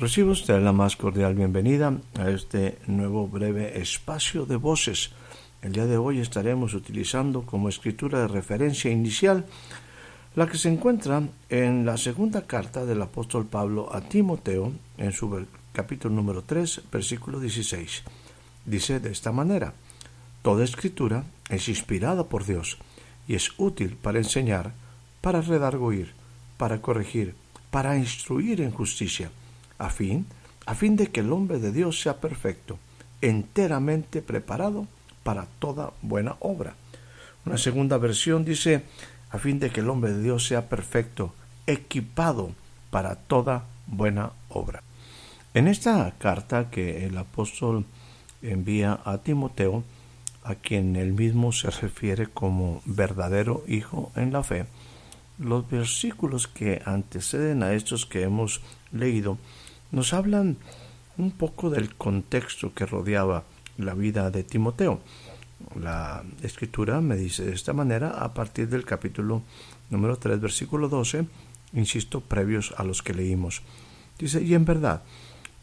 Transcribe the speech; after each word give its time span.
Recibo 0.00 0.30
usted 0.30 0.62
la 0.62 0.72
más 0.72 0.96
cordial 0.96 1.34
bienvenida 1.34 1.92
a 2.18 2.30
este 2.30 2.78
nuevo 2.86 3.28
breve 3.28 3.78
espacio 3.82 4.46
de 4.46 4.56
voces. 4.56 5.10
El 5.60 5.74
día 5.74 5.84
de 5.84 5.98
hoy 5.98 6.20
estaremos 6.20 6.72
utilizando 6.72 7.42
como 7.42 7.68
escritura 7.68 8.20
de 8.20 8.28
referencia 8.28 8.90
inicial 8.90 9.44
la 10.36 10.46
que 10.46 10.56
se 10.56 10.70
encuentra 10.70 11.22
en 11.50 11.84
la 11.84 11.98
segunda 11.98 12.46
carta 12.46 12.86
del 12.86 13.02
apóstol 13.02 13.44
Pablo 13.44 13.94
a 13.94 14.00
Timoteo, 14.00 14.72
en 14.96 15.12
su 15.12 15.46
capítulo 15.74 16.14
número 16.14 16.44
3, 16.44 16.84
versículo 16.90 17.38
16. 17.38 18.02
Dice 18.64 19.00
de 19.00 19.12
esta 19.12 19.32
manera, 19.32 19.74
Toda 20.40 20.64
escritura 20.64 21.24
es 21.50 21.68
inspirada 21.68 22.24
por 22.24 22.46
Dios 22.46 22.78
y 23.28 23.34
es 23.34 23.50
útil 23.58 23.98
para 24.00 24.16
enseñar, 24.16 24.72
para 25.20 25.42
redarguir, 25.42 26.14
para 26.56 26.80
corregir, 26.80 27.34
para 27.70 27.98
instruir 27.98 28.62
en 28.62 28.70
justicia 28.70 29.30
a 29.80 29.88
fin, 29.88 30.26
a 30.66 30.74
fin 30.74 30.94
de 30.94 31.08
que 31.08 31.20
el 31.20 31.32
hombre 31.32 31.58
de 31.58 31.72
Dios 31.72 32.00
sea 32.00 32.20
perfecto, 32.20 32.78
enteramente 33.20 34.22
preparado 34.22 34.86
para 35.24 35.46
toda 35.58 35.92
buena 36.02 36.36
obra. 36.38 36.74
Una 37.46 37.56
segunda 37.56 37.96
versión 37.98 38.44
dice, 38.44 38.84
a 39.30 39.38
fin 39.38 39.58
de 39.58 39.70
que 39.70 39.80
el 39.80 39.88
hombre 39.88 40.12
de 40.12 40.22
Dios 40.22 40.46
sea 40.46 40.68
perfecto, 40.68 41.34
equipado 41.66 42.52
para 42.90 43.16
toda 43.16 43.64
buena 43.86 44.32
obra. 44.50 44.82
En 45.54 45.66
esta 45.66 46.12
carta 46.18 46.70
que 46.70 47.06
el 47.06 47.16
apóstol 47.16 47.86
envía 48.42 49.00
a 49.04 49.18
Timoteo, 49.18 49.82
a 50.44 50.54
quien 50.54 50.96
él 50.96 51.12
mismo 51.12 51.52
se 51.52 51.70
refiere 51.70 52.26
como 52.26 52.82
verdadero 52.84 53.64
hijo 53.66 54.12
en 54.14 54.32
la 54.32 54.42
fe, 54.42 54.66
los 55.38 55.68
versículos 55.68 56.48
que 56.48 56.82
anteceden 56.84 57.62
a 57.62 57.72
estos 57.72 58.04
que 58.04 58.22
hemos 58.22 58.60
leído 58.92 59.38
nos 59.92 60.12
hablan 60.12 60.56
un 61.18 61.30
poco 61.32 61.70
del 61.70 61.94
contexto 61.94 62.72
que 62.72 62.86
rodeaba 62.86 63.44
la 63.76 63.94
vida 63.94 64.30
de 64.30 64.44
Timoteo. 64.44 65.00
La 65.78 66.24
escritura 66.42 67.00
me 67.00 67.16
dice 67.16 67.44
de 67.44 67.52
esta 67.52 67.72
manera 67.72 68.10
a 68.10 68.32
partir 68.32 68.68
del 68.68 68.84
capítulo 68.84 69.42
número 69.90 70.16
3, 70.16 70.40
versículo 70.40 70.88
12, 70.88 71.26
insisto, 71.74 72.20
previos 72.20 72.72
a 72.76 72.84
los 72.84 73.02
que 73.02 73.14
leímos. 73.14 73.62
Dice, 74.18 74.42
y 74.42 74.54
en 74.54 74.64
verdad, 74.64 75.02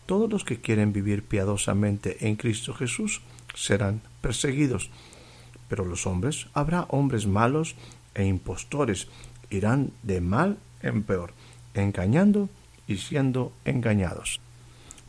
todos 0.05 0.29
los 0.29 0.43
que 0.43 0.61
quieren 0.61 0.93
vivir 0.93 1.23
piadosamente 1.23 2.27
en 2.27 2.35
Cristo 2.35 2.73
Jesús 2.73 3.21
serán 3.55 4.01
perseguidos. 4.21 4.89
Pero 5.67 5.83
los 5.83 6.07
hombres, 6.07 6.47
habrá 6.53 6.83
hombres 6.89 7.27
malos 7.27 7.75
e 8.13 8.25
impostores, 8.25 9.07
irán 9.49 9.91
de 10.03 10.21
mal 10.21 10.57
en 10.81 11.03
peor, 11.03 11.33
engañando 11.73 12.49
y 12.87 12.97
siendo 12.97 13.51
engañados. 13.65 14.39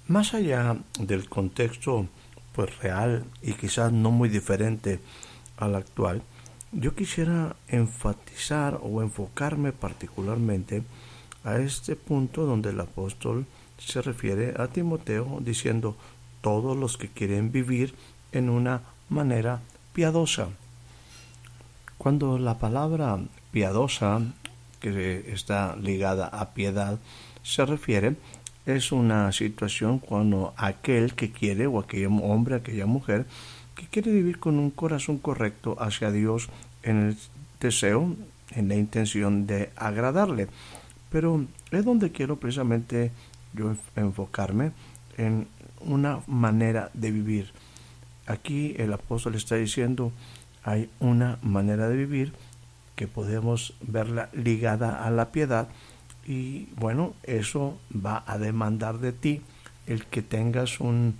Más 0.07 0.35
allá 0.35 0.77
del 0.99 1.29
contexto 1.29 2.07
pues 2.53 2.77
real 2.79 3.25
y 3.43 3.53
quizás 3.53 3.93
no 3.93 4.11
muy 4.11 4.29
diferente 4.29 5.01
al 5.57 5.75
actual, 5.75 6.23
yo 6.73 6.95
quisiera 6.95 7.57
enfatizar 7.69 8.79
o 8.83 9.01
enfocarme 9.03 9.73
particularmente 9.73 10.83
a 11.45 11.59
este 11.59 11.97
punto 11.97 12.45
donde 12.45 12.71
el 12.71 12.81
apóstol 12.81 13.47
se 13.79 14.03
refiere 14.03 14.55
a 14.59 14.67
Timoteo 14.67 15.39
diciendo 15.41 15.97
todos 16.41 16.77
los 16.77 16.97
que 16.97 17.09
quieren 17.09 17.53
vivir 17.53 17.95
en 18.33 18.51
una 18.51 18.83
manera 19.09 19.61
piadosa. 19.93 20.49
Cuando 21.97 22.39
la 22.39 22.59
palabra 22.59 23.19
piadosa, 23.51 24.21
que 24.81 25.33
está 25.33 25.75
ligada 25.77 26.27
a 26.27 26.55
piedad, 26.55 26.99
se 27.49 27.65
refiere 27.65 28.15
es 28.67 28.93
una 28.93 29.33
situación 29.33 29.99
cuando 29.99 30.53
aquel 30.59 31.15
que 31.15 31.33
quiere 31.33 31.67
o 31.67 31.79
aquel 31.79 32.07
hombre, 32.23 32.57
aquella 32.57 32.85
mujer 32.85 33.25
que 33.75 33.87
quiere 33.87 34.13
vivir 34.13 34.39
con 34.39 34.59
un 34.59 34.71
corazón 34.71 35.17
correcto 35.17 35.75
hacia 35.81 36.11
Dios 36.11 36.51
en 36.83 37.09
el 37.09 37.17
deseo, 37.59 38.15
en 38.51 38.69
la 38.69 38.75
intención 38.75 39.47
de 39.47 39.71
agradarle. 39.77 40.49
Pero 41.11 41.47
es 41.71 41.85
donde 41.87 42.13
quiero 42.13 42.37
precisamente 42.37 43.13
yo 43.55 43.75
enfocarme 43.97 44.73
en 45.17 45.49
una 45.81 46.21
manera 46.27 46.91
de 46.93 47.11
vivir. 47.11 47.53
Aquí 48.27 48.75
el 48.77 48.93
apóstol 48.93 49.37
está 49.37 49.55
diciendo 49.55 50.13
hay 50.65 50.91
una 51.01 51.39
manera 51.41 51.89
de 51.89 51.97
vivir 51.97 52.35
que 52.95 53.07
podemos 53.07 53.73
verla 53.81 54.29
ligada 54.35 55.03
a 55.03 55.11
la 55.11 55.33
piedad 55.33 55.69
y 56.29 56.69
bueno, 56.77 57.15
eso 57.23 57.81
va 57.91 58.23
a 58.27 58.37
demandar 58.37 58.99
de 58.99 59.13
ti 59.13 59.41
el 59.87 60.05
que 60.05 60.21
tengas 60.21 60.79
una 60.79 61.15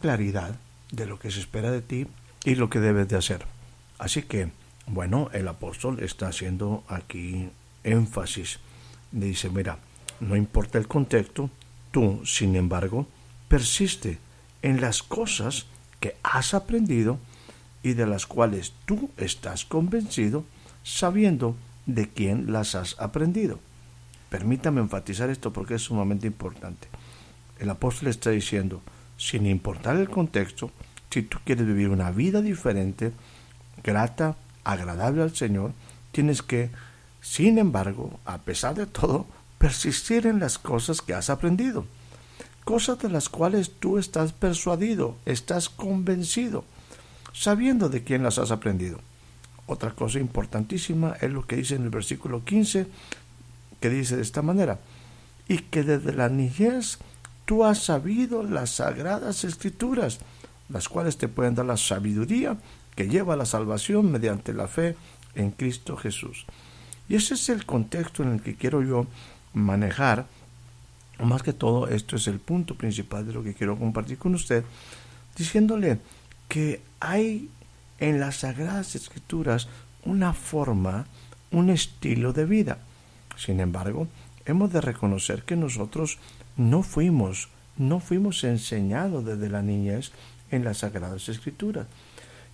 claridad 0.00 0.56
de 0.90 1.06
lo 1.06 1.20
que 1.20 1.30
se 1.30 1.38
espera 1.38 1.70
de 1.70 1.80
ti 1.80 2.08
y 2.44 2.56
lo 2.56 2.68
que 2.68 2.80
debes 2.80 3.06
de 3.06 3.16
hacer. 3.16 3.46
Así 3.98 4.22
que, 4.22 4.50
bueno, 4.88 5.30
el 5.32 5.46
apóstol 5.46 6.00
está 6.00 6.26
haciendo 6.26 6.82
aquí 6.88 7.48
énfasis. 7.84 8.58
Dice, 9.12 9.48
mira, 9.48 9.78
no 10.18 10.34
importa 10.34 10.78
el 10.78 10.88
contexto, 10.88 11.48
tú, 11.92 12.20
sin 12.26 12.56
embargo, 12.56 13.06
persiste 13.46 14.18
en 14.60 14.80
las 14.80 15.04
cosas 15.04 15.66
que 16.00 16.16
has 16.24 16.52
aprendido 16.52 17.20
y 17.84 17.92
de 17.92 18.06
las 18.06 18.26
cuales 18.26 18.72
tú 18.86 19.08
estás 19.18 19.64
convencido, 19.64 20.44
sabiendo 20.82 21.54
de 21.86 22.08
quién 22.08 22.52
las 22.52 22.74
has 22.74 22.98
aprendido. 22.98 23.60
Permítame 24.28 24.80
enfatizar 24.80 25.30
esto 25.30 25.52
porque 25.52 25.74
es 25.74 25.82
sumamente 25.82 26.26
importante. 26.26 26.88
El 27.58 27.70
apóstol 27.70 28.08
está 28.08 28.30
diciendo, 28.30 28.82
sin 29.16 29.46
importar 29.46 29.96
el 29.96 30.10
contexto, 30.10 30.70
si 31.10 31.22
tú 31.22 31.38
quieres 31.44 31.66
vivir 31.66 31.88
una 31.88 32.10
vida 32.10 32.42
diferente, 32.42 33.12
grata, 33.82 34.36
agradable 34.64 35.22
al 35.22 35.34
Señor, 35.34 35.72
tienes 36.12 36.42
que, 36.42 36.70
sin 37.22 37.58
embargo, 37.58 38.20
a 38.24 38.38
pesar 38.38 38.74
de 38.74 38.86
todo, 38.86 39.26
persistir 39.58 40.26
en 40.26 40.40
las 40.40 40.58
cosas 40.58 41.00
que 41.00 41.14
has 41.14 41.30
aprendido, 41.30 41.86
cosas 42.64 42.98
de 42.98 43.08
las 43.08 43.28
cuales 43.28 43.70
tú 43.78 43.96
estás 43.96 44.32
persuadido, 44.32 45.16
estás 45.24 45.68
convencido, 45.68 46.64
sabiendo 47.32 47.88
de 47.88 48.04
quién 48.04 48.22
las 48.22 48.38
has 48.38 48.50
aprendido. 48.50 48.98
Otra 49.66 49.92
cosa 49.92 50.18
importantísima 50.18 51.16
es 51.20 51.30
lo 51.30 51.46
que 51.46 51.56
dice 51.56 51.76
en 51.76 51.84
el 51.84 51.90
versículo 51.90 52.44
15 52.44 52.86
que 53.80 53.90
dice 53.90 54.16
de 54.16 54.22
esta 54.22 54.42
manera, 54.42 54.78
y 55.48 55.58
que 55.58 55.82
desde 55.82 56.12
la 56.12 56.28
niñez 56.28 56.98
tú 57.44 57.64
has 57.64 57.84
sabido 57.84 58.42
las 58.42 58.70
sagradas 58.70 59.44
escrituras, 59.44 60.18
las 60.68 60.88
cuales 60.88 61.16
te 61.16 61.28
pueden 61.28 61.54
dar 61.54 61.66
la 61.66 61.76
sabiduría 61.76 62.56
que 62.94 63.08
lleva 63.08 63.34
a 63.34 63.36
la 63.36 63.46
salvación 63.46 64.10
mediante 64.10 64.52
la 64.52 64.66
fe 64.66 64.96
en 65.34 65.50
Cristo 65.52 65.96
Jesús. 65.96 66.46
Y 67.08 67.14
ese 67.14 67.34
es 67.34 67.48
el 67.48 67.64
contexto 67.64 68.22
en 68.22 68.32
el 68.32 68.42
que 68.42 68.56
quiero 68.56 68.82
yo 68.82 69.06
manejar, 69.52 70.26
más 71.22 71.42
que 71.42 71.52
todo 71.52 71.88
esto 71.88 72.16
es 72.16 72.26
el 72.26 72.40
punto 72.40 72.74
principal 72.74 73.26
de 73.26 73.32
lo 73.32 73.42
que 73.42 73.54
quiero 73.54 73.78
compartir 73.78 74.18
con 74.18 74.34
usted, 74.34 74.64
diciéndole 75.36 75.98
que 76.48 76.82
hay 77.00 77.48
en 77.98 78.20
las 78.20 78.36
sagradas 78.36 78.94
escrituras 78.94 79.68
una 80.04 80.32
forma, 80.32 81.06
un 81.50 81.70
estilo 81.70 82.32
de 82.32 82.44
vida. 82.44 82.78
Sin 83.36 83.60
embargo, 83.60 84.08
hemos 84.44 84.72
de 84.72 84.80
reconocer 84.80 85.42
que 85.42 85.56
nosotros 85.56 86.18
no 86.56 86.82
fuimos, 86.82 87.48
no 87.76 88.00
fuimos 88.00 88.42
enseñados 88.44 89.24
desde 89.24 89.48
la 89.48 89.62
niñez 89.62 90.12
en 90.50 90.64
las 90.64 90.78
Sagradas 90.78 91.28
Escrituras. 91.28 91.86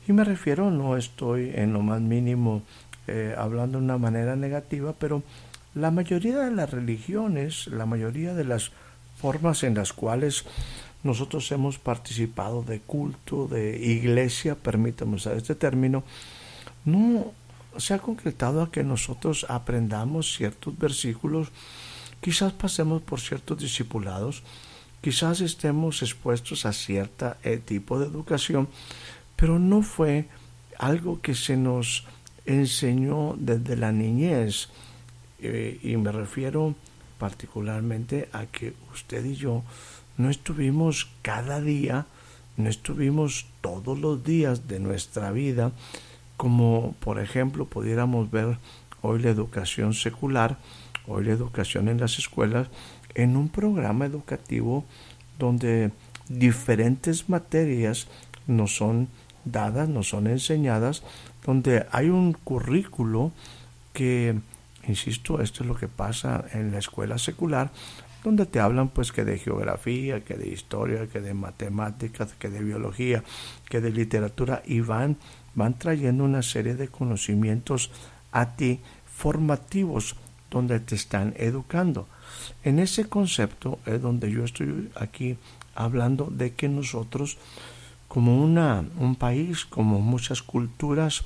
Y 0.09 0.13
me 0.13 0.25
refiero, 0.25 0.71
no 0.71 0.97
estoy 0.97 1.53
en 1.55 1.73
lo 1.73 1.83
más 1.83 2.01
mínimo 2.01 2.63
eh, 3.07 3.35
hablando 3.37 3.79
de 3.79 3.85
una 3.85 3.99
manera 3.99 4.37
negativa, 4.37 4.95
pero 4.99 5.23
la 5.75 5.91
mayoría 5.91 6.39
de 6.39 6.51
las 6.51 6.71
religiones, 6.71 7.67
la 7.69 7.87
mayoría 7.87 8.35
de 8.35 8.45
las 8.45 8.73
formas 9.17 9.63
en 9.63 9.75
las 9.75 9.93
cuales 9.93 10.45
nosotros 11.03 11.51
hemos 11.53 11.79
participado 11.79 12.63
de 12.63 12.81
culto, 12.81 13.49
de 13.49 13.79
iglesia, 13.79 14.55
permítame 14.55 15.17
usar 15.17 15.37
este 15.37 15.55
término, 15.55 16.05
no 16.85 17.33
se 17.77 17.95
ha 17.95 17.99
concretado 17.99 18.63
a 18.63 18.71
que 18.71 18.85
nosotros 18.85 19.47
aprendamos 19.49 20.35
ciertos 20.35 20.79
versículos, 20.79 21.49
quizás 22.21 22.53
pasemos 22.53 23.03
por 23.03 23.21
ciertos 23.21 23.59
discipulados, 23.59 24.43
quizás 25.01 25.41
estemos 25.41 26.03
expuestos 26.03 26.67
a 26.67 26.73
cierto 26.73 27.35
eh, 27.43 27.59
tipo 27.59 27.99
de 27.99 28.07
educación, 28.07 28.69
pero 29.37 29.59
no 29.59 29.83
fue 29.83 30.29
algo 30.79 31.21
que 31.21 31.35
se 31.35 31.57
nos 31.57 32.05
enseñó 32.47 33.35
desde 33.39 33.77
la 33.77 33.93
niñez. 33.93 34.69
Eh, 35.41 35.81
y 35.83 35.97
me 35.97 36.13
refiero 36.13 36.75
particularmente 37.19 38.29
a 38.33 38.47
que 38.47 38.75
usted 38.93 39.25
y 39.25 39.35
yo 39.35 39.63
no 40.17 40.31
estuvimos 40.31 41.09
cada 41.23 41.61
día, 41.61 42.07
no 42.57 42.69
estuvimos 42.69 43.47
todos 43.61 43.99
los 43.99 44.23
días 44.25 44.69
de 44.69 44.79
nuestra 44.79 45.33
vida, 45.33 45.73
como 46.43 46.97
por 46.99 47.21
ejemplo 47.21 47.67
pudiéramos 47.67 48.29
ver 48.33 48.59
hoy 49.01 49.23
la 49.23 49.31
educación 49.31 49.95
secular, 49.95 50.59
hoy 51.07 51.27
la 51.27 51.31
educación 51.31 51.87
en 51.87 52.01
las 52.01 52.19
escuelas, 52.19 52.67
en 53.15 53.37
un 53.37 53.49
programa 53.49 54.07
educativo 54.07 54.85
donde 55.39 55.93
diferentes 56.29 57.29
materias 57.29 58.09
nos 58.49 58.75
son 58.75 59.07
dadas, 59.45 59.89
nos 59.89 60.09
son 60.09 60.27
enseñadas, 60.27 61.05
donde 61.47 61.87
hay 61.93 62.09
un 62.09 62.33
currículo 62.33 63.31
que, 63.93 64.35
insisto, 64.89 65.41
esto 65.41 65.63
es 65.63 65.69
lo 65.69 65.77
que 65.77 65.87
pasa 65.87 66.45
en 66.55 66.73
la 66.73 66.79
escuela 66.79 67.19
secular, 67.19 67.71
donde 68.25 68.47
te 68.47 68.59
hablan 68.59 68.89
pues 68.89 69.13
que 69.13 69.25
de 69.25 69.39
geografía, 69.39 70.25
que 70.25 70.35
de 70.35 70.49
historia, 70.49 71.07
que 71.07 71.21
de 71.21 71.35
matemáticas, 71.35 72.33
que 72.33 72.51
de 72.51 72.65
biología, 72.65 73.23
que 73.69 73.81
de 73.81 73.93
literatura 73.93 74.63
y 74.67 74.81
van, 74.81 75.19
van 75.55 75.79
trayendo 75.79 76.25
una 76.25 76.43
serie 76.43 76.75
de 76.75 76.89
conocimientos 76.89 77.91
a 78.31 78.57
ti 78.57 78.81
formativos 79.07 80.17
donde 80.51 80.81
te 80.81 80.95
están 80.95 81.35
educando. 81.37 82.09
En 82.65 82.79
ese 82.79 83.09
concepto 83.09 83.79
es 83.87 84.01
donde 84.01 84.31
yo 84.31 84.45
estoy 84.45 84.91
aquí 84.95 85.37
hablando 85.75 86.29
de 86.31 86.53
que 86.53 86.69
nosotros 86.69 87.39
como 88.09 88.43
una, 88.43 88.85
un 88.99 89.17
país, 89.17 89.65
como 89.65 90.01
muchas 90.01 90.43
culturas 90.43 91.25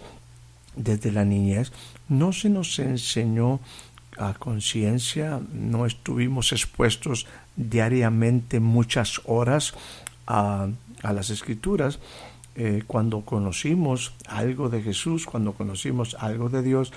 desde 0.77 1.11
la 1.11 1.25
niñez, 1.25 1.73
no 2.09 2.33
se 2.33 2.49
nos 2.49 2.79
enseñó 2.79 3.59
a 4.19 4.35
conciencia, 4.35 5.41
no 5.53 5.87
estuvimos 5.87 6.53
expuestos 6.53 7.27
diariamente 7.57 8.61
muchas 8.61 9.21
horas 9.25 9.75
a, 10.27 10.69
las 11.03 11.31
escrituras. 11.31 11.99
Eh, 12.59 12.85
cuando 12.87 13.21
conocimos 13.21 14.15
algo 14.27 14.71
de 14.71 14.81
Jesús, 14.81 15.27
cuando 15.27 15.53
conocimos 15.53 16.17
algo 16.19 16.49
de 16.49 16.63
Dios 16.63 16.91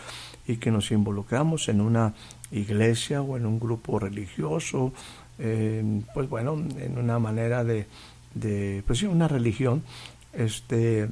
y 0.47 0.55
que 0.55 0.71
nos 0.71 0.89
involucramos 0.91 1.67
en 1.67 1.81
una 1.81 2.13
iglesia 2.49 3.21
o 3.21 3.35
en 3.35 3.45
un 3.45 3.59
grupo 3.59 3.99
religioso, 3.99 4.93
eh, 5.37 6.01
pues 6.13 6.29
bueno, 6.29 6.53
en 6.77 6.97
una 6.97 7.19
manera 7.19 7.65
de, 7.65 7.87
de 8.35 8.83
pues 8.87 8.99
sí, 8.99 9.05
una 9.05 9.27
religión, 9.27 9.83
este, 10.31 11.09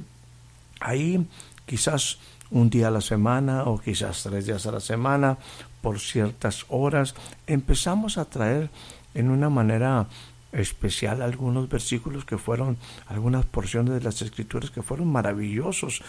ahí 0.80 1.26
quizás 1.66 2.18
un 2.50 2.70
día 2.70 2.88
a 2.88 2.90
la 2.90 3.02
semana 3.02 3.64
o 3.64 3.78
quizás 3.78 4.22
tres 4.22 4.46
días 4.46 4.64
a 4.66 4.72
la 4.72 4.80
semana 4.80 5.36
por 5.82 6.00
ciertas 6.00 6.64
horas, 6.70 7.14
empezamos 7.46 8.16
a 8.16 8.24
traer 8.24 8.70
en 9.14 9.28
una 9.28 9.50
manera 9.50 10.06
especial 10.52 11.22
algunos 11.22 11.68
versículos 11.68 12.24
que 12.24 12.38
fueron, 12.38 12.76
algunas 13.06 13.44
porciones 13.46 13.94
de 13.94 14.00
las 14.00 14.22
escrituras 14.22 14.70
que 14.70 14.82
fueron 14.82 15.08
maravillosos, 15.12 16.02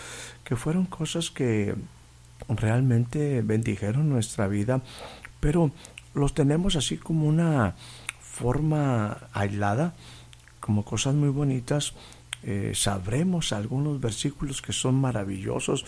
que 0.44 0.56
fueron 0.56 0.86
cosas 0.86 1.30
que 1.30 1.76
realmente 2.48 3.42
bendijeron 3.42 4.10
nuestra 4.10 4.48
vida, 4.48 4.82
pero 5.40 5.72
los 6.14 6.34
tenemos 6.34 6.76
así 6.76 6.98
como 6.98 7.28
una 7.28 7.76
forma 8.22 9.18
aislada, 9.34 9.94
como 10.60 10.86
cosas 10.86 11.16
muy 11.16 11.30
bonitas. 11.30 11.94
Eh, 12.44 12.72
sabremos 12.74 13.52
algunos 13.52 14.00
versículos 14.00 14.62
que 14.62 14.72
son 14.72 14.96
maravillosos. 14.96 15.86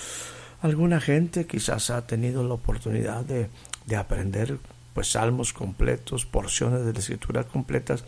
Alguna 0.62 1.00
gente 1.00 1.48
quizás 1.48 1.90
ha 1.90 2.06
tenido 2.06 2.46
la 2.46 2.54
oportunidad 2.56 3.24
de 3.24 3.50
de 3.86 3.96
aprender 3.96 4.58
pues 4.94 5.12
salmos 5.12 5.54
completos, 5.54 6.26
porciones 6.26 6.86
de 6.86 6.94
la 6.94 7.00
escritura 7.00 7.44
completas, 7.44 8.04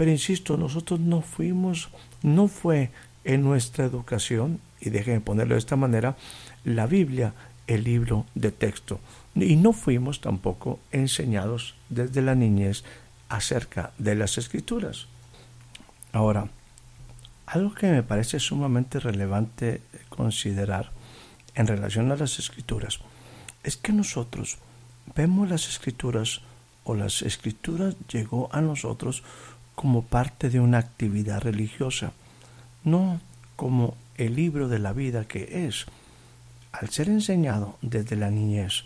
pero 0.00 0.12
insisto, 0.12 0.56
nosotros 0.56 0.98
no 0.98 1.20
fuimos, 1.20 1.90
no 2.22 2.48
fue 2.48 2.90
en 3.22 3.42
nuestra 3.42 3.84
educación, 3.84 4.58
y 4.80 4.88
déjenme 4.88 5.20
ponerlo 5.20 5.56
de 5.56 5.58
esta 5.58 5.76
manera, 5.76 6.16
la 6.64 6.86
Biblia 6.86 7.34
el 7.66 7.84
libro 7.84 8.24
de 8.34 8.50
texto. 8.50 8.98
Y 9.34 9.56
no 9.56 9.74
fuimos 9.74 10.22
tampoco 10.22 10.80
enseñados 10.90 11.74
desde 11.90 12.22
la 12.22 12.34
niñez 12.34 12.82
acerca 13.28 13.92
de 13.98 14.14
las 14.14 14.38
escrituras. 14.38 15.06
Ahora, 16.14 16.48
algo 17.44 17.74
que 17.74 17.88
me 17.88 18.02
parece 18.02 18.40
sumamente 18.40 19.00
relevante 19.00 19.82
considerar 20.08 20.92
en 21.54 21.66
relación 21.66 22.10
a 22.10 22.16
las 22.16 22.38
escrituras 22.38 23.00
es 23.64 23.76
que 23.76 23.92
nosotros 23.92 24.56
vemos 25.14 25.50
las 25.50 25.68
escrituras 25.68 26.40
o 26.84 26.94
las 26.94 27.20
escrituras 27.20 27.96
llegó 28.10 28.48
a 28.50 28.62
nosotros 28.62 29.22
como 29.80 30.02
parte 30.02 30.50
de 30.50 30.60
una 30.60 30.76
actividad 30.76 31.40
religiosa, 31.40 32.12
no 32.84 33.18
como 33.56 33.96
el 34.18 34.36
libro 34.36 34.68
de 34.68 34.78
la 34.78 34.92
vida 34.92 35.24
que 35.24 35.64
es, 35.66 35.86
al 36.70 36.90
ser 36.90 37.08
enseñado 37.08 37.78
desde 37.80 38.14
la 38.14 38.30
niñez, 38.30 38.84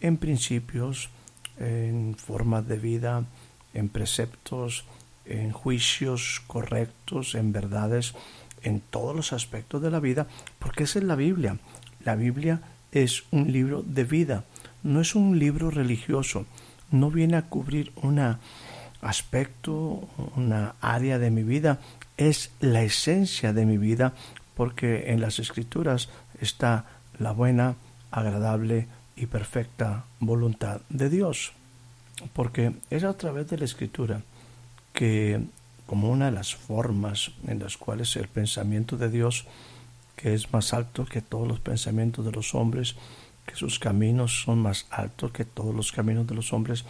en 0.00 0.16
principios, 0.16 1.10
en 1.58 2.14
formas 2.16 2.66
de 2.66 2.78
vida, 2.78 3.26
en 3.74 3.90
preceptos, 3.90 4.86
en 5.26 5.52
juicios 5.52 6.40
correctos, 6.46 7.34
en 7.34 7.52
verdades, 7.52 8.14
en 8.62 8.80
todos 8.80 9.14
los 9.14 9.34
aspectos 9.34 9.82
de 9.82 9.90
la 9.90 10.00
vida, 10.00 10.26
porque 10.58 10.84
esa 10.84 11.00
es 11.00 11.04
la 11.04 11.16
Biblia. 11.16 11.58
La 12.02 12.16
Biblia 12.16 12.62
es 12.92 13.24
un 13.30 13.52
libro 13.52 13.82
de 13.82 14.04
vida, 14.04 14.44
no 14.84 15.02
es 15.02 15.14
un 15.14 15.38
libro 15.38 15.70
religioso, 15.70 16.46
no 16.90 17.10
viene 17.10 17.36
a 17.36 17.42
cubrir 17.42 17.92
un 17.96 18.38
aspecto, 19.02 20.08
una 20.36 20.74
área 20.80 21.18
de 21.18 21.30
mi 21.30 21.42
vida, 21.42 21.78
es 22.16 22.50
la 22.60 22.82
esencia 22.82 23.52
de 23.52 23.66
mi 23.66 23.78
vida, 23.78 24.14
porque 24.54 25.10
en 25.10 25.20
las 25.20 25.38
escrituras 25.38 26.08
está 26.40 26.84
la 27.18 27.32
buena, 27.32 27.76
agradable 28.10 28.88
y 29.16 29.26
perfecta 29.26 30.04
voluntad 30.18 30.80
de 30.88 31.08
Dios. 31.08 31.52
Porque 32.32 32.72
es 32.90 33.04
a 33.04 33.16
través 33.16 33.48
de 33.48 33.58
la 33.58 33.64
escritura 33.64 34.22
que, 34.92 35.40
como 35.86 36.10
una 36.10 36.26
de 36.26 36.32
las 36.32 36.54
formas 36.54 37.32
en 37.46 37.58
las 37.58 37.76
cuales 37.76 38.16
el 38.16 38.28
pensamiento 38.28 38.96
de 38.96 39.08
Dios, 39.08 39.46
que 40.16 40.34
es 40.34 40.52
más 40.52 40.74
alto 40.74 41.06
que 41.06 41.22
todos 41.22 41.48
los 41.48 41.60
pensamientos 41.60 42.24
de 42.24 42.32
los 42.32 42.54
hombres, 42.54 42.96
que 43.46 43.56
sus 43.56 43.78
caminos 43.78 44.42
son 44.42 44.58
más 44.58 44.86
altos 44.90 45.32
que 45.32 45.44
todos 45.44 45.74
los 45.74 45.92
caminos 45.92 46.26
de 46.26 46.34
los 46.34 46.52
hombres, 46.52 46.84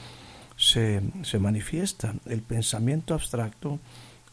se, 0.60 1.00
se 1.22 1.38
manifiesta. 1.38 2.14
El 2.26 2.42
pensamiento 2.42 3.14
abstracto, 3.14 3.80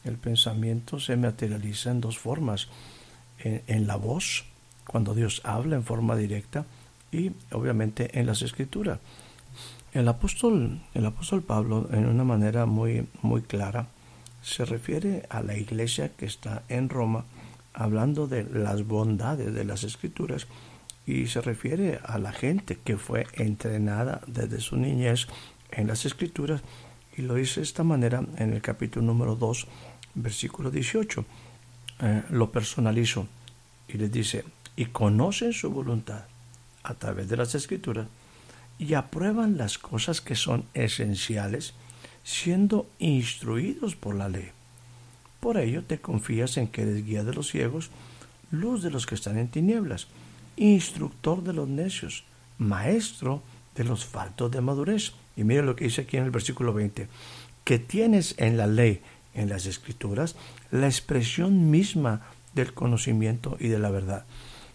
el 0.04 0.18
pensamiento 0.18 1.00
se 1.00 1.16
materializa 1.16 1.90
en 1.90 2.02
dos 2.02 2.20
formas, 2.20 2.68
en, 3.40 3.88
la 3.88 3.96
voz, 3.96 4.46
cuando 4.86 5.16
Dios 5.16 5.42
habla 5.46 5.78
en 5.78 5.84
forma 5.84 6.18
directa, 6.18 6.66
y 7.12 7.32
obviamente 7.52 8.20
en 8.20 8.26
las 8.26 8.42
escrituras. 8.42 9.00
El 9.94 10.08
apóstol, 10.10 10.82
el 10.94 11.06
apóstol 11.06 11.44
Pablo, 11.44 11.88
en 11.94 12.06
una 12.06 12.26
manera 12.26 12.66
muy, 12.66 13.08
muy 13.22 13.42
clara, 13.42 13.88
se 14.42 14.66
refiere 14.66 15.24
a 15.30 15.42
la 15.42 15.56
iglesia 15.56 16.10
que 16.10 16.26
está 16.26 16.64
en 16.68 16.90
Roma, 16.90 17.24
hablando 17.74 18.28
de 18.28 18.44
las 18.44 18.86
bondades 18.86 19.54
de 19.54 19.64
las 19.64 19.86
escrituras, 19.86 20.48
y 21.06 21.28
se 21.28 21.40
refiere 21.40 22.02
a 22.04 22.18
la 22.18 22.34
gente 22.34 22.78
que 22.84 22.98
fue 22.98 23.28
entrenada 23.34 24.20
desde 24.28 24.60
su 24.60 24.76
niñez 24.76 25.28
en 25.72 25.88
las 25.88 26.06
escrituras 26.06 26.62
y 27.16 27.24
lo 27.24 27.36
dice 27.36 27.62
de 27.62 27.66
esta 27.66 27.84
manera 27.84 28.24
en 28.38 28.54
el 28.54 28.62
capítulo 28.62 29.06
número 29.06 29.36
2, 29.36 29.68
versículo 30.16 30.72
18. 30.72 31.26
Eh, 32.00 32.24
lo 32.30 32.52
personalizo 32.52 33.28
y 33.88 33.98
les 33.98 34.12
dice, 34.12 34.46
y 34.76 34.86
conocen 34.86 35.54
su 35.54 35.72
voluntad 35.72 36.26
a 36.84 36.94
través 36.94 37.28
de 37.28 37.38
las 37.38 37.56
escrituras 37.56 38.08
y 38.78 38.94
aprueban 38.94 39.58
las 39.58 39.78
cosas 39.78 40.22
que 40.22 40.36
son 40.36 40.66
esenciales, 40.74 41.74
siendo 42.24 42.88
instruidos 43.00 43.96
por 43.96 44.16
la 44.16 44.30
ley. 44.30 44.52
Por 45.40 45.58
ello 45.58 45.84
te 45.84 46.00
confías 46.00 46.58
en 46.58 46.68
que 46.68 46.84
eres 46.84 47.06
guía 47.06 47.24
de 47.24 47.34
los 47.34 47.50
ciegos, 47.50 47.90
luz 48.52 48.84
de 48.84 48.92
los 48.92 49.06
que 49.06 49.16
están 49.16 49.38
en 49.38 49.50
tinieblas, 49.50 50.08
instructor 50.56 51.44
de 51.44 51.54
los 51.54 51.68
necios, 51.68 52.24
maestro 52.58 53.42
de 53.76 53.84
los 53.84 54.06
faltos 54.06 54.52
de 54.52 54.62
madurez. 54.62 55.14
Y 55.38 55.46
mire 55.46 55.62
lo 55.62 55.76
que 55.76 55.86
dice 55.86 56.02
aquí 56.02 56.18
en 56.18 56.24
el 56.24 56.32
versículo 56.32 56.74
20, 56.74 57.08
que 57.64 57.80
tienes 57.80 58.36
en 58.38 58.58
la 58.58 58.68
ley 58.68 59.02
en 59.34 59.50
las 59.50 59.68
escrituras 59.68 60.36
la 60.72 60.88
expresión 60.88 61.70
misma 61.70 62.22
del 62.56 62.74
conocimiento 62.74 63.56
y 63.60 63.68
de 63.70 63.80
la 63.80 63.92
verdad. 63.92 64.26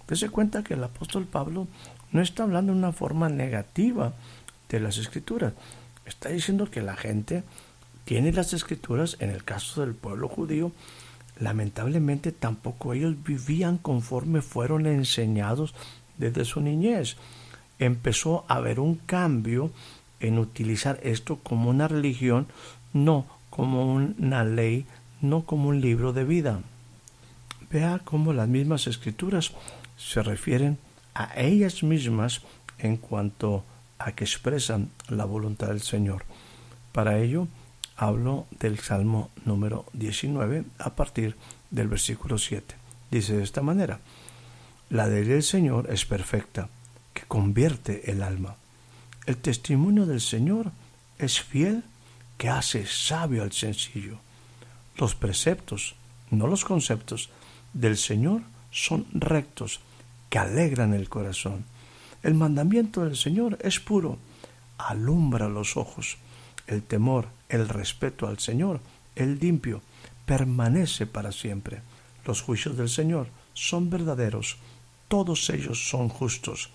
Dese 0.08 0.30
cuenta 0.30 0.62
que 0.62 0.74
el 0.74 0.84
apóstol 0.84 1.26
Pablo 1.26 1.66
no 2.12 2.22
está 2.22 2.44
hablando 2.44 2.72
de 2.72 2.78
una 2.78 2.92
forma 2.92 3.28
negativa 3.28 4.14
de 4.68 4.80
las 4.80 4.98
escrituras. 4.98 5.52
Está 6.06 6.28
diciendo 6.28 6.70
que 6.70 6.80
la 6.80 6.96
gente 6.96 7.42
tiene 8.04 8.32
las 8.32 8.52
escrituras, 8.52 9.16
en 9.20 9.30
el 9.30 9.44
caso 9.44 9.80
del 9.80 9.94
pueblo 9.94 10.28
judío, 10.28 10.72
lamentablemente 11.38 12.30
tampoco 12.30 12.92
ellos 12.92 13.14
vivían 13.24 13.78
conforme 13.78 14.42
fueron 14.42 14.86
enseñados 14.86 15.74
desde 16.18 16.44
su 16.44 16.60
niñez. 16.60 17.16
Empezó 17.78 18.44
a 18.48 18.56
haber 18.56 18.80
un 18.80 18.96
cambio 18.96 19.72
en 20.22 20.38
utilizar 20.38 20.98
esto 21.02 21.36
como 21.42 21.68
una 21.68 21.88
religión, 21.88 22.46
no 22.92 23.26
como 23.50 23.92
una 23.92 24.44
ley, 24.44 24.86
no 25.20 25.44
como 25.44 25.68
un 25.68 25.80
libro 25.80 26.12
de 26.12 26.24
vida. 26.24 26.60
Vea 27.70 28.00
cómo 28.04 28.32
las 28.32 28.48
mismas 28.48 28.86
escrituras 28.86 29.52
se 29.96 30.22
refieren 30.22 30.78
a 31.14 31.38
ellas 31.38 31.82
mismas 31.82 32.40
en 32.78 32.96
cuanto 32.96 33.64
a 33.98 34.12
que 34.12 34.24
expresan 34.24 34.90
la 35.08 35.24
voluntad 35.24 35.68
del 35.68 35.82
Señor. 35.82 36.24
Para 36.92 37.18
ello, 37.18 37.48
hablo 37.96 38.46
del 38.58 38.78
Salmo 38.78 39.30
número 39.44 39.86
19 39.92 40.64
a 40.78 40.96
partir 40.96 41.36
del 41.70 41.88
versículo 41.88 42.38
7. 42.38 42.74
Dice 43.10 43.36
de 43.36 43.42
esta 43.42 43.62
manera, 43.62 44.00
la 44.90 45.06
ley 45.06 45.24
del 45.24 45.42
Señor 45.42 45.88
es 45.90 46.04
perfecta, 46.04 46.68
que 47.12 47.22
convierte 47.22 48.10
el 48.10 48.22
alma. 48.22 48.56
El 49.24 49.36
testimonio 49.36 50.04
del 50.06 50.20
Señor 50.20 50.72
es 51.18 51.40
fiel, 51.40 51.84
que 52.38 52.48
hace 52.48 52.86
sabio 52.86 53.44
al 53.44 53.52
sencillo. 53.52 54.18
Los 54.96 55.14
preceptos, 55.14 55.94
no 56.30 56.48
los 56.48 56.64
conceptos, 56.64 57.30
del 57.72 57.96
Señor 57.96 58.42
son 58.72 59.06
rectos, 59.12 59.80
que 60.28 60.38
alegran 60.38 60.92
el 60.92 61.08
corazón. 61.08 61.64
El 62.22 62.34
mandamiento 62.34 63.04
del 63.04 63.16
Señor 63.16 63.58
es 63.60 63.78
puro, 63.78 64.18
alumbra 64.78 65.48
los 65.48 65.76
ojos. 65.76 66.16
El 66.66 66.82
temor, 66.82 67.28
el 67.48 67.68
respeto 67.68 68.26
al 68.26 68.38
Señor, 68.38 68.80
el 69.14 69.38
limpio, 69.38 69.82
permanece 70.26 71.06
para 71.06 71.30
siempre. 71.30 71.82
Los 72.24 72.40
juicios 72.40 72.76
del 72.76 72.88
Señor 72.88 73.28
son 73.54 73.90
verdaderos, 73.90 74.56
todos 75.08 75.48
ellos 75.50 75.88
son 75.88 76.08
justos. 76.08 76.70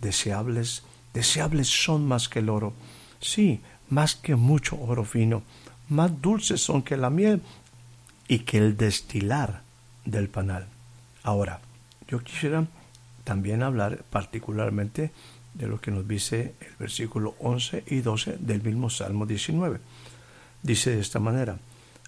Deseables, 0.00 0.84
deseables 1.12 1.68
son 1.68 2.06
más 2.06 2.28
que 2.28 2.40
el 2.40 2.48
oro, 2.48 2.72
sí, 3.20 3.60
más 3.88 4.14
que 4.14 4.36
mucho 4.36 4.80
oro 4.80 5.04
fino, 5.04 5.42
más 5.88 6.20
dulces 6.20 6.60
son 6.60 6.82
que 6.82 6.96
la 6.96 7.10
miel 7.10 7.42
y 8.28 8.40
que 8.40 8.58
el 8.58 8.76
destilar 8.76 9.62
del 10.04 10.28
panal. 10.28 10.66
Ahora, 11.22 11.60
yo 12.08 12.20
quisiera 12.20 12.66
también 13.24 13.62
hablar 13.62 14.02
particularmente 14.10 15.12
de 15.54 15.66
lo 15.66 15.80
que 15.80 15.90
nos 15.90 16.08
dice 16.08 16.54
el 16.60 16.76
versículo 16.78 17.34
11 17.40 17.84
y 17.86 18.00
12 18.00 18.38
del 18.38 18.62
mismo 18.62 18.90
Salmo 18.90 19.26
19. 19.26 19.80
Dice 20.62 20.90
de 20.90 21.00
esta 21.00 21.18
manera, 21.18 21.58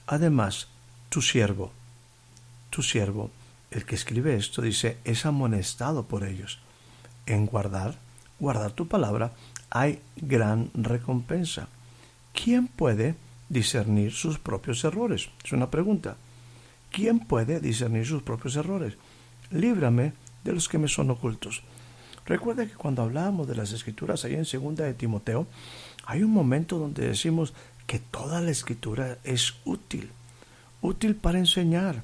además, 0.07 0.69
tu 1.09 1.21
siervo, 1.21 1.73
tu 2.71 2.83
siervo, 2.83 3.31
el 3.71 3.85
que 3.85 3.95
escribe 3.95 4.37
esto, 4.37 4.63
dice, 4.63 4.99
es 5.05 5.27
amonestado 5.27 6.05
por 6.05 6.25
ellos. 6.25 6.61
En 7.27 7.47
guardar, 7.47 7.99
guardar 8.39 8.73
tu 8.73 8.89
palabra, 8.89 9.33
hay 9.71 10.01
gran 10.17 10.71
recompensa. 10.75 11.69
¿Quién 12.33 12.67
puede 12.67 13.15
discernir 13.49 14.13
sus 14.13 14.39
propios 14.39 14.85
errores? 14.85 15.31
Es 15.45 15.53
una 15.53 15.71
pregunta. 15.71 16.17
¿Quién 16.91 17.21
puede 17.21 17.61
discernir 17.61 18.07
sus 18.07 18.23
propios 18.23 18.57
errores? 18.57 18.95
Líbrame 19.51 20.13
de 20.45 20.53
los 20.53 20.69
que 20.69 20.79
me 20.79 20.89
son 20.89 21.11
ocultos. 21.11 21.63
Recuerda 22.27 22.67
que 22.67 22.75
cuando 22.75 23.03
hablábamos 23.03 23.47
de 23.47 23.55
las 23.55 23.73
escrituras 23.73 24.25
ahí 24.25 24.35
en 24.35 24.47
segunda 24.47 24.85
de 24.85 24.95
Timoteo, 24.95 25.47
hay 26.07 26.23
un 26.23 26.31
momento 26.31 26.79
donde 26.79 27.07
decimos 27.07 27.53
que 27.87 27.99
toda 27.99 28.41
la 28.41 28.51
escritura 28.51 29.19
es 29.25 29.55
útil, 29.65 30.11
útil 30.81 31.17
para 31.17 31.39
enseñar, 31.39 32.03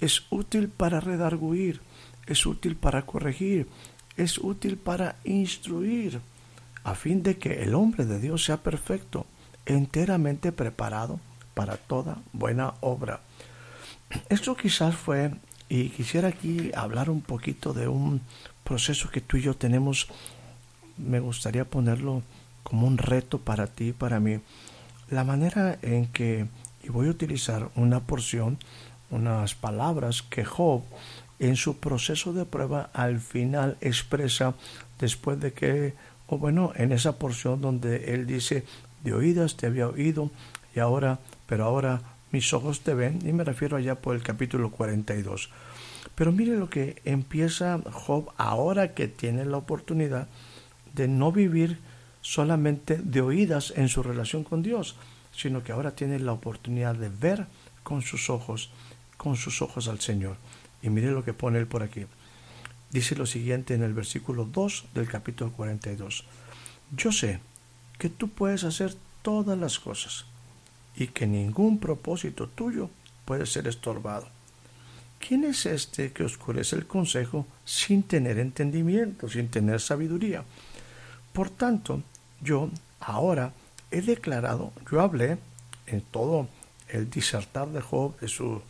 es 0.00 0.24
útil 0.30 0.68
para 0.68 1.00
redarguir, 1.00 1.80
es 2.26 2.46
útil 2.46 2.76
para 2.76 3.06
corregir, 3.06 3.66
es 4.16 4.38
útil 4.38 4.76
para 4.76 5.16
instruir, 5.24 6.20
a 6.84 6.94
fin 6.94 7.22
de 7.22 7.36
que 7.38 7.62
el 7.62 7.74
hombre 7.74 8.04
de 8.04 8.20
Dios 8.20 8.44
sea 8.44 8.58
perfecto, 8.58 9.26
enteramente 9.66 10.52
preparado 10.52 11.20
para 11.54 11.76
toda 11.76 12.18
buena 12.32 12.74
obra. 12.80 13.20
Esto 14.28 14.56
quizás 14.56 14.94
fue 14.94 15.32
y 15.68 15.88
quisiera 15.88 16.28
aquí 16.28 16.70
hablar 16.74 17.10
un 17.10 17.22
poquito 17.22 17.72
de 17.72 17.88
un 17.88 18.20
proceso 18.62 19.10
que 19.10 19.20
tú 19.20 19.36
y 19.36 19.42
yo 19.42 19.54
tenemos. 19.54 20.08
Me 20.96 21.20
gustaría 21.20 21.64
ponerlo 21.64 22.22
como 22.62 22.86
un 22.86 22.98
reto 22.98 23.38
para 23.38 23.66
ti 23.66 23.88
y 23.88 23.92
para 23.92 24.20
mí. 24.20 24.40
La 25.10 25.24
manera 25.24 25.78
en 25.82 26.06
que, 26.06 26.46
y 26.82 26.88
voy 26.88 27.08
a 27.08 27.10
utilizar 27.10 27.70
una 27.74 28.00
porción, 28.00 28.58
unas 29.10 29.54
palabras 29.54 30.22
que 30.22 30.44
Job 30.44 30.82
en 31.38 31.56
su 31.56 31.78
proceso 31.78 32.32
de 32.32 32.44
prueba 32.44 32.90
al 32.92 33.20
final 33.20 33.76
expresa 33.80 34.54
después 34.98 35.40
de 35.40 35.52
que, 35.52 35.94
o 36.26 36.38
bueno, 36.38 36.72
en 36.76 36.92
esa 36.92 37.18
porción 37.18 37.60
donde 37.60 38.14
él 38.14 38.26
dice, 38.26 38.64
de 39.04 39.14
oídas 39.14 39.56
te 39.56 39.66
había 39.66 39.88
oído 39.88 40.30
y 40.74 40.80
ahora, 40.80 41.18
pero 41.46 41.64
ahora 41.64 42.00
mis 42.32 42.52
ojos 42.52 42.80
te 42.80 42.94
ven, 42.94 43.20
y 43.24 43.32
me 43.32 43.44
refiero 43.44 43.76
allá 43.76 43.94
por 43.94 44.14
el 44.16 44.22
capítulo 44.22 44.70
42. 44.70 45.50
Pero 46.14 46.32
mire 46.32 46.56
lo 46.56 46.68
que 46.68 47.00
empieza 47.04 47.80
Job 47.92 48.32
ahora 48.36 48.94
que 48.94 49.08
tiene 49.08 49.44
la 49.44 49.58
oportunidad 49.58 50.28
de 50.94 51.08
no 51.08 51.30
vivir 51.30 51.78
solamente 52.20 52.96
de 52.96 53.20
oídas 53.20 53.72
en 53.76 53.88
su 53.88 54.02
relación 54.02 54.42
con 54.42 54.62
Dios, 54.62 54.96
sino 55.32 55.62
que 55.62 55.72
ahora 55.72 55.92
tiene 55.92 56.18
la 56.18 56.32
oportunidad 56.32 56.94
de 56.94 57.10
ver 57.10 57.46
con 57.82 58.02
sus 58.02 58.30
ojos, 58.30 58.70
con 59.16 59.36
sus 59.36 59.62
ojos 59.62 59.88
al 59.88 60.00
Señor. 60.00 60.36
Y 60.86 60.90
mire 60.90 61.10
lo 61.10 61.24
que 61.24 61.34
pone 61.34 61.58
él 61.58 61.66
por 61.66 61.82
aquí. 61.82 62.06
Dice 62.92 63.16
lo 63.16 63.26
siguiente 63.26 63.74
en 63.74 63.82
el 63.82 63.92
versículo 63.92 64.44
2 64.44 64.84
del 64.94 65.08
capítulo 65.08 65.50
42. 65.50 66.24
Yo 66.96 67.10
sé 67.10 67.40
que 67.98 68.08
tú 68.08 68.28
puedes 68.28 68.62
hacer 68.62 68.94
todas 69.22 69.58
las 69.58 69.80
cosas 69.80 70.26
y 70.94 71.08
que 71.08 71.26
ningún 71.26 71.80
propósito 71.80 72.46
tuyo 72.46 72.88
puede 73.24 73.46
ser 73.46 73.66
estorbado. 73.66 74.28
¿Quién 75.18 75.42
es 75.42 75.66
este 75.66 76.12
que 76.12 76.22
oscurece 76.22 76.76
el 76.76 76.86
consejo 76.86 77.48
sin 77.64 78.04
tener 78.04 78.38
entendimiento, 78.38 79.28
sin 79.28 79.48
tener 79.48 79.80
sabiduría? 79.80 80.44
Por 81.32 81.50
tanto, 81.50 82.00
yo 82.40 82.70
ahora 83.00 83.52
he 83.90 84.02
declarado, 84.02 84.72
yo 84.88 85.00
hablé 85.00 85.38
en 85.88 86.00
todo 86.00 86.48
el 86.88 87.10
disertar 87.10 87.66
de 87.70 87.80
Job, 87.80 88.14
su, 88.28 88.62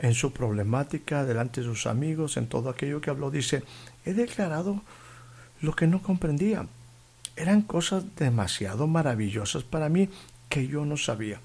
en 0.00 0.14
su 0.14 0.32
problemática 0.32 1.24
delante 1.24 1.60
de 1.60 1.66
sus 1.66 1.86
amigos, 1.86 2.36
en 2.36 2.46
todo 2.46 2.70
aquello 2.70 3.00
que 3.00 3.10
habló, 3.10 3.30
dice, 3.30 3.62
he 4.04 4.14
declarado 4.14 4.82
lo 5.60 5.74
que 5.74 5.86
no 5.86 6.02
comprendía. 6.02 6.66
Eran 7.36 7.62
cosas 7.62 8.04
demasiado 8.16 8.86
maravillosas 8.86 9.64
para 9.64 9.88
mí 9.88 10.08
que 10.48 10.66
yo 10.68 10.84
no 10.84 10.96
sabía. 10.96 11.40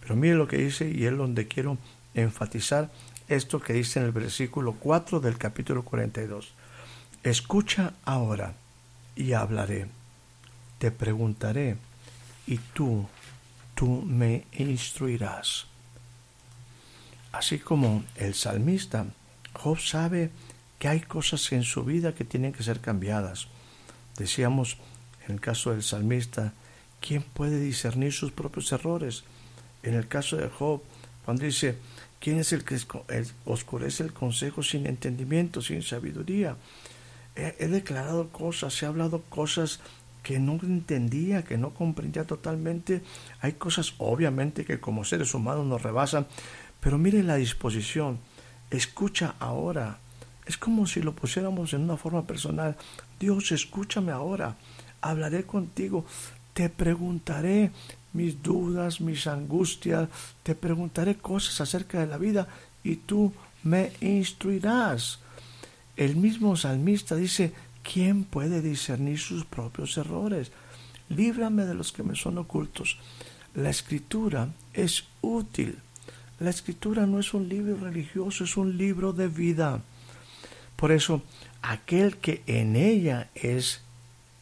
Pero 0.00 0.16
mire 0.16 0.34
lo 0.34 0.48
que 0.48 0.56
dice 0.56 0.90
y 0.90 1.04
es 1.04 1.16
donde 1.16 1.48
quiero 1.48 1.76
enfatizar 2.14 2.90
esto 3.28 3.60
que 3.60 3.74
dice 3.74 4.00
en 4.00 4.06
el 4.06 4.12
versículo 4.12 4.74
4 4.74 5.20
del 5.20 5.36
capítulo 5.36 5.84
42. 5.84 6.54
Escucha 7.22 7.92
ahora 8.04 8.54
y 9.16 9.32
hablaré. 9.32 9.88
Te 10.78 10.90
preguntaré 10.90 11.76
y 12.46 12.58
tú, 12.72 13.06
tú 13.74 14.02
me 14.06 14.44
instruirás. 14.52 15.66
Así 17.32 17.58
como 17.58 18.04
el 18.16 18.34
salmista, 18.34 19.06
Job 19.52 19.78
sabe 19.78 20.30
que 20.78 20.88
hay 20.88 21.00
cosas 21.00 21.52
en 21.52 21.64
su 21.64 21.84
vida 21.84 22.14
que 22.14 22.24
tienen 22.24 22.52
que 22.52 22.62
ser 22.62 22.80
cambiadas. 22.80 23.48
Decíamos 24.16 24.78
en 25.26 25.34
el 25.34 25.40
caso 25.40 25.70
del 25.70 25.82
salmista, 25.82 26.54
¿quién 27.00 27.22
puede 27.22 27.60
discernir 27.60 28.12
sus 28.12 28.32
propios 28.32 28.72
errores? 28.72 29.24
En 29.82 29.94
el 29.94 30.08
caso 30.08 30.36
de 30.36 30.48
Job, 30.48 30.82
cuando 31.24 31.44
dice, 31.44 31.76
¿quién 32.20 32.38
es 32.38 32.52
el 32.52 32.64
que 32.64 32.78
oscurece 33.44 34.02
el 34.02 34.12
consejo 34.12 34.62
sin 34.62 34.86
entendimiento, 34.86 35.60
sin 35.60 35.82
sabiduría? 35.82 36.56
He, 37.36 37.68
declarado 37.68 38.30
cosas, 38.30 38.82
he 38.82 38.86
hablado 38.86 39.22
cosas 39.28 39.80
que 40.22 40.40
no 40.40 40.58
entendía, 40.62 41.44
que 41.44 41.56
no 41.56 41.72
comprendía 41.74 42.24
totalmente. 42.24 43.02
Hay 43.40 43.52
cosas 43.52 43.94
obviamente 43.98 44.64
que 44.64 44.80
como 44.80 45.04
seres 45.04 45.34
humanos 45.34 45.66
nos 45.66 45.82
rebasan, 45.82 46.26
pero 46.80 46.98
mire 46.98 47.22
la 47.22 47.36
disposición. 47.36 48.18
Escucha 48.70 49.34
ahora. 49.38 49.98
Es 50.46 50.56
como 50.56 50.86
si 50.86 51.02
lo 51.02 51.14
pusiéramos 51.14 51.72
en 51.72 51.82
una 51.82 51.96
forma 51.96 52.26
personal. 52.26 52.76
Dios, 53.20 53.52
escúchame 53.52 54.12
ahora. 54.12 54.56
Hablaré 55.00 55.44
contigo 55.44 56.04
te 56.58 56.68
preguntaré, 56.68 57.70
mis 58.12 58.42
dudas, 58.42 59.00
mis 59.00 59.28
angustias, 59.28 60.08
te 60.42 60.56
preguntaré 60.56 61.14
cosas 61.14 61.60
acerca 61.60 62.00
de 62.00 62.08
la 62.08 62.18
vida 62.18 62.48
y 62.82 62.96
tú 62.96 63.32
me 63.62 63.92
instruirás. 64.00 65.20
El 65.96 66.16
mismo 66.16 66.56
salmista 66.56 67.14
dice, 67.14 67.52
¿quién 67.84 68.24
puede 68.24 68.60
discernir 68.60 69.20
sus 69.20 69.44
propios 69.44 69.96
errores? 69.98 70.50
Líbrame 71.08 71.64
de 71.64 71.74
los 71.74 71.92
que 71.92 72.02
me 72.02 72.16
son 72.16 72.38
ocultos. 72.38 72.98
La 73.54 73.70
escritura 73.70 74.48
es 74.74 75.04
útil. 75.20 75.78
La 76.40 76.50
escritura 76.50 77.06
no 77.06 77.18
es 77.18 77.34
un 77.34 77.48
libro 77.48 77.76
religioso, 77.76 78.44
es 78.44 78.56
un 78.56 78.78
libro 78.78 79.12
de 79.12 79.26
vida. 79.26 79.82
Por 80.76 80.92
eso, 80.92 81.22
aquel 81.62 82.18
que 82.18 82.42
en 82.46 82.76
ella 82.76 83.28
es 83.34 83.80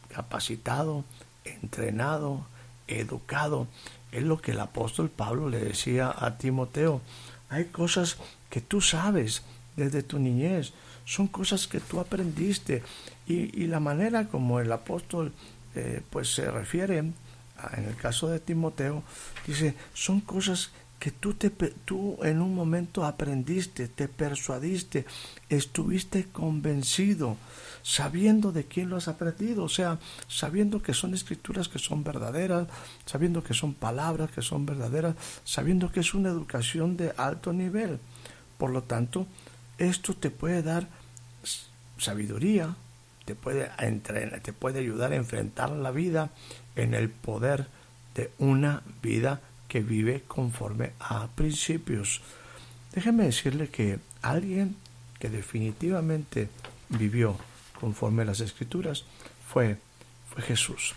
capacitado, 0.09 1.03
entrenado, 1.43 2.45
educado, 2.87 3.67
es 4.11 4.23
lo 4.23 4.39
que 4.39 4.51
el 4.51 4.59
apóstol 4.59 5.09
Pablo 5.09 5.49
le 5.49 5.59
decía 5.59 6.13
a 6.15 6.37
Timoteo. 6.37 7.01
Hay 7.49 7.65
cosas 7.65 8.17
que 8.49 8.61
tú 8.61 8.79
sabes 8.79 9.41
desde 9.75 10.03
tu 10.03 10.19
niñez, 10.19 10.73
son 11.05 11.27
cosas 11.27 11.67
que 11.67 11.79
tú 11.79 11.99
aprendiste 11.99 12.83
y, 13.27 13.65
la 13.67 13.79
manera 13.79 14.27
como 14.27 14.59
el 14.59 14.71
apóstol 14.71 15.33
eh, 15.75 16.01
pues 16.09 16.33
se 16.33 16.49
refiere 16.49 16.97
en 16.97 17.85
el 17.85 17.95
caso 17.95 18.27
de 18.27 18.39
Timoteo, 18.39 19.03
dice, 19.45 19.75
son 19.93 20.21
cosas 20.21 20.67
que 20.67 20.86
tú, 21.11 21.33
te, 21.35 21.49
tú 21.49 22.17
en 22.23 22.41
un 22.41 22.53
momento 22.53 23.05
aprendiste, 23.05 23.87
te 23.87 24.07
persuadiste, 24.07 25.05
estuviste 25.49 26.25
convencido, 26.25 27.37
sabiendo 27.83 28.51
de 28.51 28.65
quién 28.65 28.89
lo 28.89 28.97
has 28.97 29.07
aprendido, 29.07 29.63
o 29.63 29.69
sea, 29.69 29.99
sabiendo 30.27 30.81
que 30.81 30.93
son 30.93 31.13
escrituras 31.13 31.67
que 31.69 31.79
son 31.79 32.03
verdaderas, 32.03 32.67
sabiendo 33.05 33.43
que 33.43 33.53
son 33.53 33.73
palabras 33.73 34.31
que 34.31 34.41
son 34.41 34.65
verdaderas, 34.65 35.15
sabiendo 35.43 35.91
que 35.91 36.01
es 36.01 36.13
una 36.13 36.29
educación 36.29 36.97
de 36.97 37.13
alto 37.15 37.53
nivel. 37.53 37.99
Por 38.57 38.71
lo 38.71 38.83
tanto, 38.83 39.27
esto 39.77 40.15
te 40.15 40.31
puede 40.31 40.63
dar 40.63 40.87
sabiduría, 41.97 42.75
te 43.25 43.35
puede, 43.35 43.69
entrenar, 43.79 44.41
te 44.41 44.53
puede 44.53 44.79
ayudar 44.79 45.11
a 45.11 45.15
enfrentar 45.15 45.69
la 45.69 45.91
vida 45.91 46.31
en 46.75 46.93
el 46.93 47.09
poder 47.09 47.67
de 48.15 48.31
una 48.39 48.81
vida 49.01 49.41
que 49.67 49.81
vive 49.81 50.23
conforme 50.27 50.93
a 50.99 51.27
principios. 51.27 52.21
Déjeme 52.93 53.25
decirle 53.25 53.69
que 53.69 53.99
alguien 54.21 54.75
que 55.19 55.29
definitivamente 55.29 56.49
vivió 56.89 57.35
conforme 57.79 58.23
a 58.23 58.25
las 58.25 58.39
escrituras 58.39 59.05
fue, 59.47 59.77
fue 60.29 60.41
Jesús. 60.43 60.95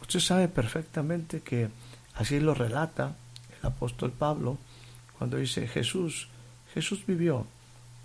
Usted 0.00 0.20
sabe 0.20 0.48
perfectamente 0.48 1.40
que 1.40 1.68
así 2.14 2.40
lo 2.40 2.54
relata 2.54 3.16
el 3.60 3.66
apóstol 3.66 4.10
Pablo 4.12 4.58
cuando 5.18 5.36
dice 5.36 5.68
Jesús, 5.68 6.28
Jesús 6.74 7.06
vivió, 7.06 7.46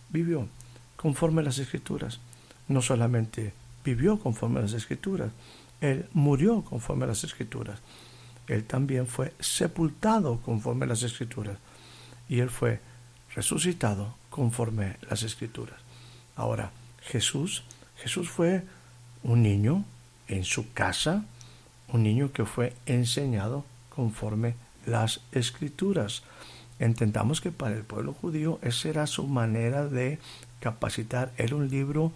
vivió 0.10 0.48
conforme 0.96 1.42
a 1.42 1.46
las 1.46 1.58
escrituras. 1.58 2.20
No 2.68 2.82
solamente 2.82 3.54
vivió 3.84 4.20
conforme 4.20 4.60
a 4.60 4.64
las 4.64 4.74
escrituras, 4.74 5.32
él 5.82 6.08
murió 6.14 6.64
conforme 6.64 7.06
a 7.06 7.08
las 7.08 7.24
escrituras 7.24 7.80
él 8.48 8.64
también 8.64 9.08
fue 9.08 9.34
sepultado 9.40 10.40
conforme 10.42 10.88
las 10.88 11.04
escrituras 11.04 11.58
y 12.30 12.40
él 12.40 12.50
fue 12.50 12.80
resucitado 13.36 14.16
conforme 14.30 14.98
las 15.10 15.24
escrituras. 15.24 15.80
Ahora, 16.36 16.72
Jesús, 17.02 17.64
Jesús 17.98 18.30
fue 18.30 18.64
un 19.24 19.44
niño 19.44 19.84
en 20.28 20.44
su 20.44 20.72
casa, 20.74 21.26
un 21.92 22.04
niño 22.04 22.32
que 22.32 22.46
fue 22.46 22.74
enseñado 22.86 23.66
conforme 23.90 24.56
las 24.86 25.22
escrituras. 25.32 26.24
Entendamos 26.80 27.42
que 27.42 27.52
para 27.52 27.76
el 27.76 27.84
pueblo 27.84 28.14
judío 28.14 28.60
esa 28.62 28.90
era 28.90 29.08
su 29.08 29.26
manera 29.26 29.88
de 29.88 30.20
capacitar. 30.60 31.34
Era 31.38 31.56
un 31.56 31.70
libro 31.70 32.12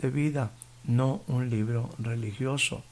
de 0.00 0.10
vida, 0.10 0.50
no 0.84 1.22
un 1.26 1.50
libro 1.50 1.90
religioso. 1.98 2.82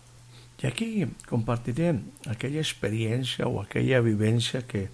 Y 0.62 0.66
aquí 0.66 1.06
compartiré 1.28 2.00
aquella 2.28 2.60
experiencia 2.60 3.46
o 3.46 3.60
aquella 3.60 4.00
vivencia 4.00 4.66
que 4.66 4.88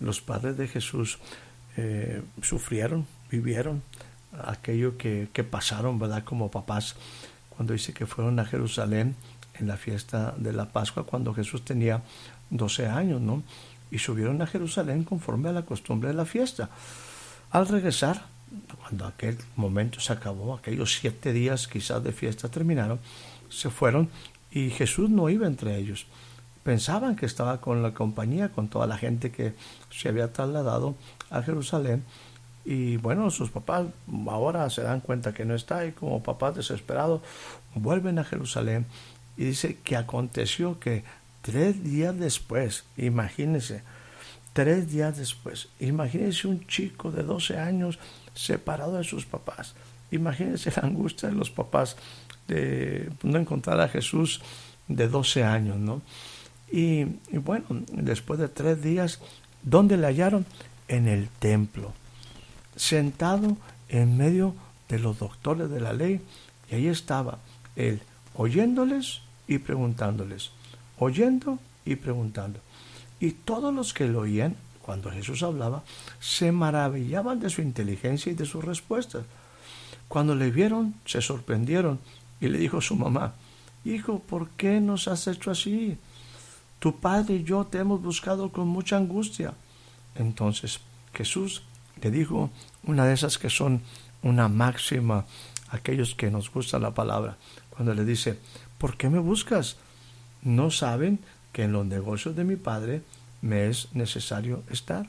los 0.00 0.20
padres 0.20 0.56
de 0.56 0.68
Jesús 0.68 1.18
eh, 1.76 2.22
sufrieron, 2.42 3.06
vivieron, 3.30 3.82
aquello 4.46 4.96
que, 4.96 5.28
que, 5.32 5.44
pasaron, 5.44 5.98
¿verdad? 5.98 6.24
Como 6.24 6.50
papás, 6.50 6.96
cuando 7.50 7.74
dice 7.74 7.92
que 7.92 8.06
fueron 8.06 8.38
a 8.38 8.46
Jerusalén 8.46 9.14
en 9.58 9.68
la 9.68 9.76
fiesta 9.76 10.34
de 10.38 10.52
la 10.52 10.70
Pascua, 10.70 11.04
cuando 11.04 11.34
Jesús 11.34 11.64
tenía 11.64 12.02
12 12.50 12.86
años, 12.86 13.20
¿no? 13.20 13.42
Y 13.90 13.98
subieron 13.98 14.40
a 14.40 14.46
Jerusalén 14.46 15.04
conforme 15.04 15.50
a 15.50 15.52
la 15.52 15.62
costumbre 15.62 16.08
de 16.08 16.14
la 16.14 16.24
fiesta. 16.24 16.70
Al 17.50 17.68
regresar, 17.68 18.24
cuando 18.80 19.06
aquel 19.06 19.38
momento 19.56 20.00
se 20.00 20.12
acabó, 20.12 20.54
aquellos 20.54 20.94
siete 20.94 21.32
días 21.32 21.68
quizás 21.68 22.02
de 22.02 22.12
fiesta 22.12 22.48
terminaron, 22.48 22.98
se 23.50 23.68
fueron 23.70 24.08
y 24.52 24.70
Jesús 24.70 25.10
no 25.10 25.28
iba 25.28 25.46
entre 25.46 25.76
ellos. 25.76 26.06
Pensaban 26.62 27.16
que 27.16 27.26
estaba 27.26 27.60
con 27.60 27.82
la 27.82 27.92
compañía, 27.92 28.50
con 28.50 28.68
toda 28.68 28.86
la 28.86 28.96
gente 28.96 29.32
que 29.32 29.54
se 29.90 30.08
había 30.08 30.32
trasladado 30.32 30.94
a 31.30 31.42
Jerusalén. 31.42 32.04
Y 32.64 32.98
bueno, 32.98 33.30
sus 33.30 33.50
papás 33.50 33.86
ahora 34.28 34.70
se 34.70 34.82
dan 34.82 35.00
cuenta 35.00 35.34
que 35.34 35.44
no 35.44 35.54
está 35.54 35.84
y 35.84 35.92
como 35.92 36.22
papás 36.22 36.54
desesperados 36.54 37.22
vuelven 37.74 38.18
a 38.18 38.24
Jerusalén. 38.24 38.86
Y 39.36 39.44
dice 39.46 39.78
que 39.82 39.96
aconteció 39.96 40.78
que 40.78 41.02
tres 41.40 41.82
días 41.82 42.16
después, 42.16 42.84
imagínense, 42.96 43.82
tres 44.52 44.92
días 44.92 45.16
después, 45.16 45.68
imagínense 45.80 46.46
un 46.46 46.64
chico 46.68 47.10
de 47.10 47.24
12 47.24 47.58
años 47.58 47.98
separado 48.34 48.98
de 48.98 49.04
sus 49.04 49.26
papás. 49.26 49.74
Imagínense 50.12 50.70
la 50.76 50.86
angustia 50.86 51.30
de 51.30 51.34
los 51.34 51.50
papás 51.50 51.96
de 52.48 53.10
no 53.22 53.38
encontrar 53.38 53.80
a 53.80 53.88
Jesús 53.88 54.40
de 54.88 55.08
12 55.08 55.44
años, 55.44 55.78
¿no? 55.78 56.02
Y, 56.70 57.04
bueno, 57.32 57.66
después 57.92 58.40
de 58.40 58.48
tres 58.48 58.82
días, 58.82 59.20
¿dónde 59.62 59.96
le 59.98 60.06
hallaron? 60.06 60.46
En 60.88 61.06
el 61.06 61.28
templo, 61.28 61.92
sentado 62.76 63.56
en 63.88 64.16
medio 64.16 64.54
de 64.88 64.98
los 64.98 65.18
doctores 65.18 65.70
de 65.70 65.80
la 65.80 65.92
ley, 65.92 66.20
y 66.70 66.74
ahí 66.74 66.86
estaba 66.88 67.38
él, 67.76 68.00
oyéndoles 68.34 69.20
y 69.46 69.58
preguntándoles, 69.58 70.50
oyendo 70.98 71.58
y 71.84 71.96
preguntando. 71.96 72.60
Y 73.20 73.32
todos 73.32 73.72
los 73.72 73.94
que 73.94 74.08
lo 74.08 74.20
oían, 74.20 74.56
cuando 74.82 75.10
Jesús 75.10 75.42
hablaba, 75.42 75.84
se 76.20 76.52
maravillaban 76.52 77.40
de 77.40 77.50
su 77.50 77.62
inteligencia 77.62 78.32
y 78.32 78.34
de 78.34 78.46
sus 78.46 78.64
respuestas. 78.64 79.24
Cuando 80.08 80.34
le 80.34 80.50
vieron, 80.50 80.94
se 81.06 81.22
sorprendieron 81.22 82.00
y 82.42 82.48
le 82.48 82.58
dijo 82.58 82.80
su 82.80 82.96
mamá, 82.96 83.34
Hijo, 83.84 84.18
¿por 84.18 84.50
qué 84.50 84.80
nos 84.80 85.06
has 85.06 85.28
hecho 85.28 85.50
así? 85.52 85.96
Tu 86.80 86.98
padre 86.98 87.36
y 87.36 87.44
yo 87.44 87.64
te 87.64 87.78
hemos 87.78 88.02
buscado 88.02 88.50
con 88.50 88.66
mucha 88.66 88.96
angustia. 88.96 89.54
Entonces 90.16 90.80
Jesús 91.14 91.62
le 92.02 92.10
dijo 92.10 92.50
una 92.84 93.06
de 93.06 93.14
esas 93.14 93.38
que 93.38 93.48
son 93.48 93.80
una 94.22 94.48
máxima 94.48 95.24
aquellos 95.70 96.16
que 96.16 96.30
nos 96.30 96.52
gusta 96.52 96.78
la 96.78 96.92
palabra, 96.92 97.38
cuando 97.70 97.94
le 97.94 98.04
dice, 98.04 98.38
¿por 98.76 98.96
qué 98.96 99.08
me 99.08 99.20
buscas? 99.20 99.76
¿No 100.42 100.70
saben 100.70 101.20
que 101.52 101.62
en 101.62 101.72
los 101.72 101.86
negocios 101.86 102.34
de 102.34 102.44
mi 102.44 102.56
padre 102.56 103.02
me 103.40 103.68
es 103.68 103.88
necesario 103.94 104.64
estar? 104.68 105.08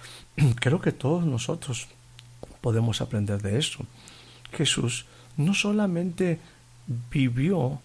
Creo 0.60 0.80
que 0.80 0.92
todos 0.92 1.26
nosotros 1.26 1.88
podemos 2.62 3.02
aprender 3.02 3.42
de 3.42 3.58
esto. 3.58 3.84
Jesús 4.52 5.04
no 5.36 5.54
solamente 5.54 6.40
vivió 7.10 7.80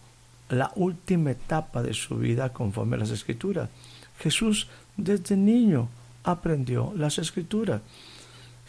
la 0.50 0.72
última 0.76 1.32
etapa 1.32 1.82
de 1.82 1.94
su 1.94 2.18
vida 2.18 2.54
conforme 2.54 2.96
a 2.96 3.00
las 3.00 3.12
escrituras. 3.12 3.70
Jesús 4.20 4.68
desde 4.98 5.36
niño 5.36 5.90
aprendió 6.24 6.94
las 6.96 7.18
escrituras. 7.18 7.82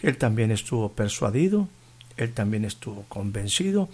Él 0.02 0.18
también 0.18 0.50
estuvo 0.50 0.92
persuadido, 0.92 1.68
él 2.16 2.32
también 2.32 2.64
estuvo 2.64 3.04
convencido, 3.08 3.88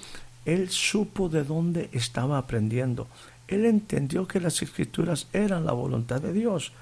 él 0.45 0.71
supo 0.71 1.29
de 1.29 1.45
dónde 1.45 1.89
estaba 1.93 2.39
aprendiendo, 2.39 3.07
él 3.47 3.65
entendió 3.65 4.27
que 4.27 4.41
las 4.41 4.63
escrituras 4.63 5.29
eran 5.33 5.65
la 5.67 5.73
voluntad 5.73 6.21
de 6.21 6.33
Dios. 6.33 6.73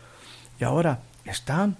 Y 0.60 0.64
ahora 0.64 1.00
está 1.24 1.74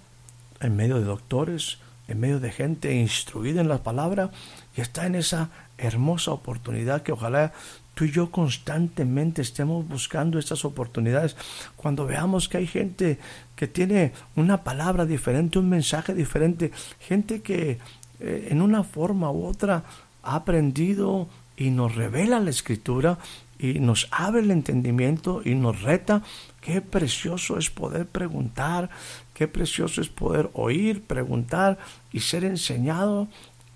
en 0.59 0.75
medio 0.75 0.97
de 0.97 1.05
doctores, 1.05 1.77
en 2.11 2.19
medio 2.19 2.39
de 2.39 2.51
gente 2.51 2.93
instruida 2.93 3.61
en 3.61 3.69
la 3.69 3.83
palabra, 3.83 4.31
y 4.75 4.81
está 4.81 5.05
en 5.05 5.15
esa 5.15 5.49
hermosa 5.77 6.31
oportunidad 6.31 7.01
que 7.01 7.11
ojalá 7.11 7.53
tú 7.93 8.05
y 8.05 8.11
yo 8.11 8.31
constantemente 8.31 9.41
estemos 9.41 9.87
buscando 9.87 10.39
estas 10.39 10.63
oportunidades. 10.65 11.35
Cuando 11.75 12.05
veamos 12.05 12.47
que 12.47 12.57
hay 12.57 12.67
gente 12.67 13.19
que 13.55 13.67
tiene 13.67 14.13
una 14.35 14.63
palabra 14.63 15.05
diferente, 15.05 15.59
un 15.59 15.69
mensaje 15.69 16.13
diferente, 16.13 16.71
gente 16.99 17.41
que 17.41 17.79
eh, 18.19 18.47
en 18.49 18.61
una 18.61 18.83
forma 18.83 19.31
u 19.31 19.45
otra 19.45 19.83
ha 20.23 20.35
aprendido 20.35 21.27
y 21.57 21.69
nos 21.69 21.95
revela 21.95 22.39
la 22.39 22.49
escritura 22.49 23.17
y 23.59 23.79
nos 23.79 24.07
abre 24.11 24.41
el 24.41 24.51
entendimiento 24.51 25.41
y 25.43 25.53
nos 25.55 25.81
reta. 25.81 26.23
Qué 26.61 26.79
precioso 26.79 27.57
es 27.57 27.69
poder 27.69 28.05
preguntar, 28.07 28.89
qué 29.33 29.47
precioso 29.47 29.99
es 29.99 30.09
poder 30.09 30.49
oír, 30.53 31.03
preguntar 31.03 31.79
y 32.13 32.19
ser 32.19 32.43
enseñado. 32.43 33.27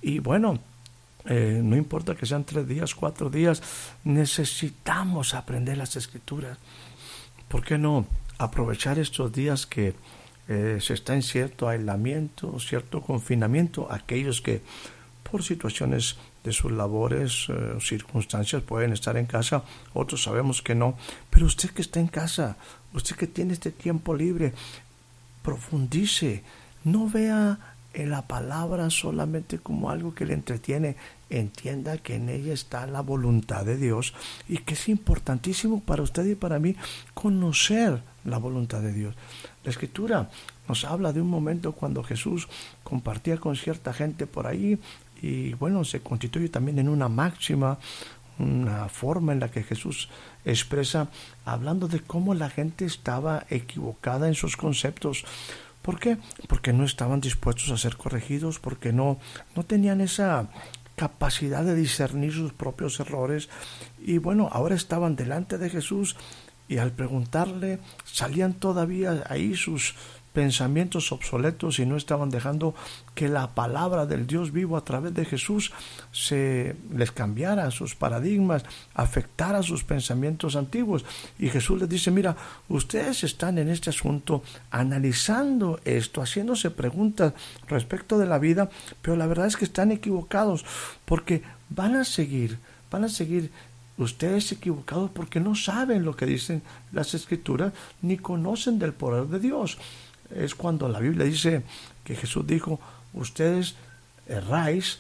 Y 0.01 0.19
bueno, 0.19 0.59
eh, 1.25 1.61
no 1.63 1.75
importa 1.75 2.15
que 2.15 2.27
sean 2.27 2.43
tres 2.43 2.67
días, 2.67 2.93
cuatro 2.93 3.31
días, 3.31 3.63
necesitamos 4.03 5.33
aprender 5.33 5.77
las 5.77 5.95
escrituras. 5.95 6.59
¿Por 7.47 7.65
qué 7.65 7.79
no 7.79 8.05
aprovechar 8.37 8.99
estos 8.99 9.33
días 9.33 9.65
que 9.65 9.95
eh, 10.47 10.77
se 10.79 10.93
está 10.93 11.15
en 11.15 11.23
cierto 11.23 11.67
aislamiento, 11.67 12.59
cierto 12.59 13.01
confinamiento, 13.01 13.91
aquellos 13.91 14.41
que 14.41 14.61
por 15.29 15.43
situaciones 15.43 16.17
de 16.45 16.53
sus 16.53 16.71
labores, 16.71 17.47
eh, 17.49 17.77
circunstancias 17.81 18.61
pueden 18.61 18.93
estar 18.93 19.17
en 19.17 19.25
casa, 19.25 19.63
otros 19.93 20.23
sabemos 20.23 20.61
que 20.61 20.75
no, 20.75 20.95
pero 21.31 21.47
usted 21.47 21.71
que 21.71 21.81
está 21.81 21.99
en 21.99 22.07
casa, 22.07 22.55
usted 22.93 23.15
que 23.15 23.25
tiene 23.25 23.53
este 23.53 23.71
tiempo 23.71 24.13
libre, 24.13 24.53
profundice, 25.41 26.43
no 26.83 27.09
vea 27.09 27.57
en 27.95 28.11
la 28.11 28.27
palabra 28.27 28.89
solamente 28.91 29.57
como 29.57 29.89
algo 29.89 30.13
que 30.13 30.25
le 30.25 30.33
entretiene, 30.33 30.97
entienda 31.29 31.97
que 31.97 32.15
en 32.15 32.29
ella 32.29 32.53
está 32.53 32.85
la 32.85 33.01
voluntad 33.01 33.65
de 33.65 33.77
Dios 33.77 34.13
y 34.47 34.59
que 34.59 34.75
es 34.75 34.87
importantísimo 34.87 35.81
para 35.81 36.03
usted 36.03 36.25
y 36.25 36.35
para 36.35 36.59
mí 36.59 36.75
conocer 37.15 38.03
la 38.23 38.37
voluntad 38.37 38.81
de 38.81 38.93
Dios. 38.93 39.15
La 39.63 39.71
escritura 39.71 40.29
nos 40.67 40.83
habla 40.83 41.13
de 41.13 41.21
un 41.21 41.29
momento 41.29 41.71
cuando 41.71 42.03
Jesús 42.03 42.47
compartía 42.83 43.37
con 43.37 43.55
cierta 43.55 43.93
gente 43.93 44.27
por 44.27 44.45
ahí 44.45 44.79
y 45.21 45.53
bueno, 45.53 45.83
se 45.83 46.01
constituye 46.01 46.49
también 46.49 46.79
en 46.79 46.89
una 46.89 47.09
máxima, 47.09 47.77
una 48.37 48.89
forma 48.89 49.33
en 49.33 49.39
la 49.39 49.49
que 49.49 49.63
Jesús 49.63 50.09
expresa 50.43 51.09
hablando 51.45 51.87
de 51.87 52.01
cómo 52.01 52.33
la 52.33 52.49
gente 52.49 52.85
estaba 52.85 53.45
equivocada 53.49 54.27
en 54.27 54.35
sus 54.35 54.57
conceptos. 54.57 55.23
¿Por 55.81 55.99
qué? 55.99 56.17
Porque 56.47 56.73
no 56.73 56.83
estaban 56.83 57.21
dispuestos 57.21 57.69
a 57.71 57.77
ser 57.77 57.95
corregidos, 57.95 58.59
porque 58.59 58.91
no, 58.91 59.19
no 59.55 59.63
tenían 59.63 60.01
esa 60.01 60.49
capacidad 60.95 61.63
de 61.63 61.75
discernir 61.75 62.33
sus 62.33 62.53
propios 62.53 62.99
errores 62.99 63.49
y 63.99 64.17
bueno, 64.17 64.49
ahora 64.51 64.75
estaban 64.75 65.15
delante 65.15 65.57
de 65.57 65.69
Jesús 65.69 66.15
y 66.67 66.77
al 66.77 66.91
preguntarle 66.91 67.79
salían 68.05 68.53
todavía 68.53 69.23
ahí 69.29 69.55
sus 69.55 69.95
pensamientos 70.35 71.13
obsoletos 71.13 71.79
y 71.79 71.85
no 71.85 71.95
estaban 71.95 72.29
dejando 72.29 72.75
que 73.15 73.29
la 73.29 73.55
palabra 73.55 74.05
del 74.05 74.27
Dios 74.27 74.51
vivo 74.51 74.75
a 74.75 74.83
través 74.83 75.13
de 75.13 75.23
Jesús 75.23 75.71
se 76.11 76.75
les 76.93 77.11
cambiara 77.11 77.71
sus 77.71 77.95
paradigmas, 77.95 78.65
afectara 78.93 79.63
sus 79.63 79.85
pensamientos 79.85 80.57
antiguos. 80.57 81.05
Y 81.39 81.49
Jesús 81.49 81.79
les 81.79 81.89
dice, 81.89 82.11
mira, 82.11 82.35
ustedes 82.67 83.23
están 83.23 83.57
en 83.57 83.69
este 83.69 83.89
asunto 83.89 84.43
analizando 84.69 85.79
esto, 85.85 86.21
haciéndose 86.21 86.69
preguntas 86.69 87.33
respecto 87.69 88.19
de 88.19 88.27
la 88.27 88.37
vida, 88.37 88.69
pero 89.01 89.15
la 89.15 89.27
verdad 89.27 89.47
es 89.47 89.55
que 89.55 89.65
están 89.65 89.91
equivocados 89.91 90.65
porque 91.05 91.43
van 91.69 91.95
a 91.95 92.03
seguir, 92.03 92.59
van 92.91 93.05
a 93.05 93.09
seguir 93.09 93.51
ustedes 93.97 94.51
equivocados 94.51 95.09
porque 95.11 95.39
no 95.39 95.55
saben 95.55 96.03
lo 96.03 96.15
que 96.15 96.25
dicen 96.25 96.61
las 96.91 97.13
escrituras 97.13 97.71
ni 98.01 98.17
conocen 98.17 98.79
del 98.79 98.93
poder 98.93 99.27
de 99.27 99.39
Dios. 99.39 99.77
Es 100.33 100.55
cuando 100.55 100.89
la 100.89 100.99
Biblia 100.99 101.25
dice 101.25 101.63
que 102.03 102.15
Jesús 102.15 102.45
dijo, 102.47 102.79
ustedes 103.13 103.75
erráis, 104.27 104.99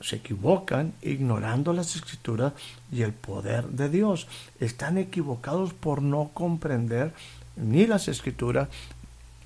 se 0.00 0.16
equivocan 0.16 0.94
ignorando 1.02 1.72
las 1.72 1.94
escrituras 1.96 2.54
y 2.90 3.02
el 3.02 3.12
poder 3.12 3.66
de 3.68 3.88
Dios. 3.88 4.28
Están 4.58 4.98
equivocados 4.98 5.74
por 5.74 6.02
no 6.02 6.30
comprender 6.32 7.12
ni 7.56 7.86
las 7.86 8.08
escrituras 8.08 8.68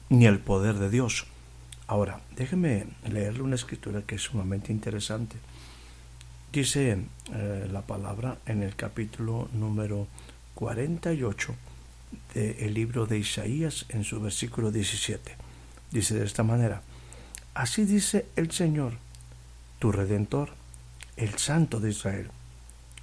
ni 0.08 0.26
el 0.26 0.38
poder 0.38 0.76
de 0.76 0.90
Dios. 0.90 1.26
Ahora, 1.86 2.20
déjeme 2.36 2.86
leerle 3.08 3.42
una 3.42 3.56
escritura 3.56 4.02
que 4.02 4.14
es 4.14 4.22
sumamente 4.22 4.72
interesante. 4.72 5.36
Dice 6.52 6.98
eh, 7.32 7.68
la 7.70 7.82
palabra 7.82 8.38
en 8.46 8.62
el 8.62 8.76
capítulo 8.76 9.48
número 9.52 10.06
48 10.54 11.54
del 12.34 12.74
libro 12.74 13.06
de 13.06 13.18
Isaías 13.18 13.86
en 13.88 14.04
su 14.04 14.20
versículo 14.20 14.70
17. 14.70 15.36
Dice 15.90 16.14
de 16.14 16.24
esta 16.24 16.42
manera, 16.42 16.82
así 17.54 17.84
dice 17.84 18.26
el 18.36 18.50
Señor, 18.50 18.94
tu 19.78 19.92
redentor, 19.92 20.50
el 21.16 21.38
Santo 21.38 21.80
de 21.80 21.90
Israel. 21.90 22.30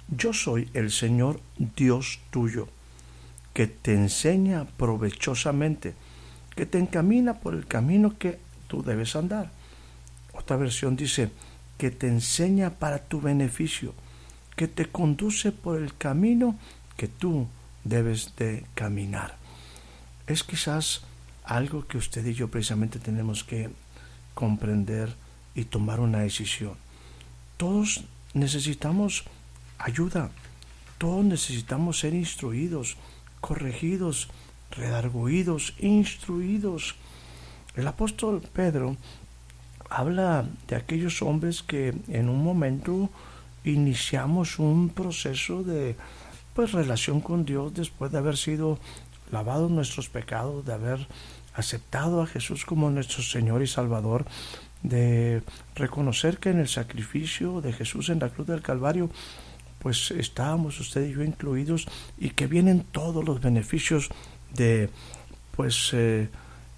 Yo 0.08 0.32
soy 0.32 0.68
el 0.74 0.90
Señor 0.90 1.40
Dios 1.76 2.20
tuyo, 2.30 2.68
que 3.54 3.66
te 3.66 3.94
enseña 3.94 4.66
provechosamente, 4.76 5.94
que 6.54 6.66
te 6.66 6.78
encamina 6.78 7.34
por 7.34 7.54
el 7.54 7.66
camino 7.66 8.18
que 8.18 8.38
tú 8.68 8.82
debes 8.82 9.16
andar. 9.16 9.50
Otra 10.34 10.56
versión 10.56 10.96
dice, 10.96 11.30
que 11.78 11.90
te 11.90 12.08
enseña 12.08 12.70
para 12.70 12.98
tu 12.98 13.20
beneficio, 13.20 13.94
que 14.56 14.68
te 14.68 14.86
conduce 14.86 15.50
por 15.50 15.80
el 15.80 15.96
camino 15.96 16.56
que 16.96 17.08
tú 17.08 17.48
debes 17.84 18.34
de 18.36 18.64
caminar. 18.74 19.36
Es 20.26 20.44
quizás 20.44 21.02
algo 21.44 21.86
que 21.86 21.98
usted 21.98 22.24
y 22.26 22.34
yo 22.34 22.48
precisamente 22.48 22.98
tenemos 22.98 23.44
que 23.44 23.70
comprender 24.34 25.14
y 25.54 25.64
tomar 25.64 26.00
una 26.00 26.20
decisión. 26.20 26.74
Todos 27.56 28.04
necesitamos 28.34 29.24
ayuda, 29.78 30.30
todos 30.98 31.24
necesitamos 31.24 31.98
ser 31.98 32.14
instruidos, 32.14 32.96
corregidos, 33.40 34.28
redarguidos, 34.70 35.74
instruidos. 35.78 36.94
El 37.74 37.86
apóstol 37.86 38.42
Pedro 38.52 38.96
habla 39.90 40.46
de 40.68 40.76
aquellos 40.76 41.20
hombres 41.22 41.62
que 41.62 41.94
en 42.08 42.28
un 42.28 42.42
momento 42.42 43.10
iniciamos 43.64 44.58
un 44.58 44.88
proceso 44.88 45.62
de 45.62 45.96
pues 46.54 46.72
relación 46.72 47.20
con 47.20 47.44
Dios 47.44 47.74
después 47.74 48.12
de 48.12 48.18
haber 48.18 48.36
sido 48.36 48.78
lavados 49.30 49.70
nuestros 49.70 50.08
pecados, 50.08 50.64
de 50.64 50.74
haber 50.74 51.06
aceptado 51.54 52.22
a 52.22 52.26
Jesús 52.26 52.64
como 52.64 52.90
nuestro 52.90 53.22
Señor 53.22 53.62
y 53.62 53.66
Salvador, 53.66 54.24
de 54.82 55.42
reconocer 55.74 56.38
que 56.38 56.50
en 56.50 56.58
el 56.58 56.68
sacrificio 56.68 57.60
de 57.60 57.72
Jesús 57.72 58.08
en 58.08 58.18
la 58.18 58.28
cruz 58.28 58.46
del 58.46 58.62
Calvario 58.62 59.10
pues 59.82 60.12
estábamos 60.12 60.78
usted 60.78 61.08
y 61.08 61.12
yo 61.12 61.24
incluidos 61.24 61.88
y 62.16 62.30
que 62.30 62.46
vienen 62.46 62.84
todos 62.92 63.24
los 63.24 63.40
beneficios 63.40 64.10
de 64.54 64.90
pues 65.56 65.90
eh, 65.92 66.28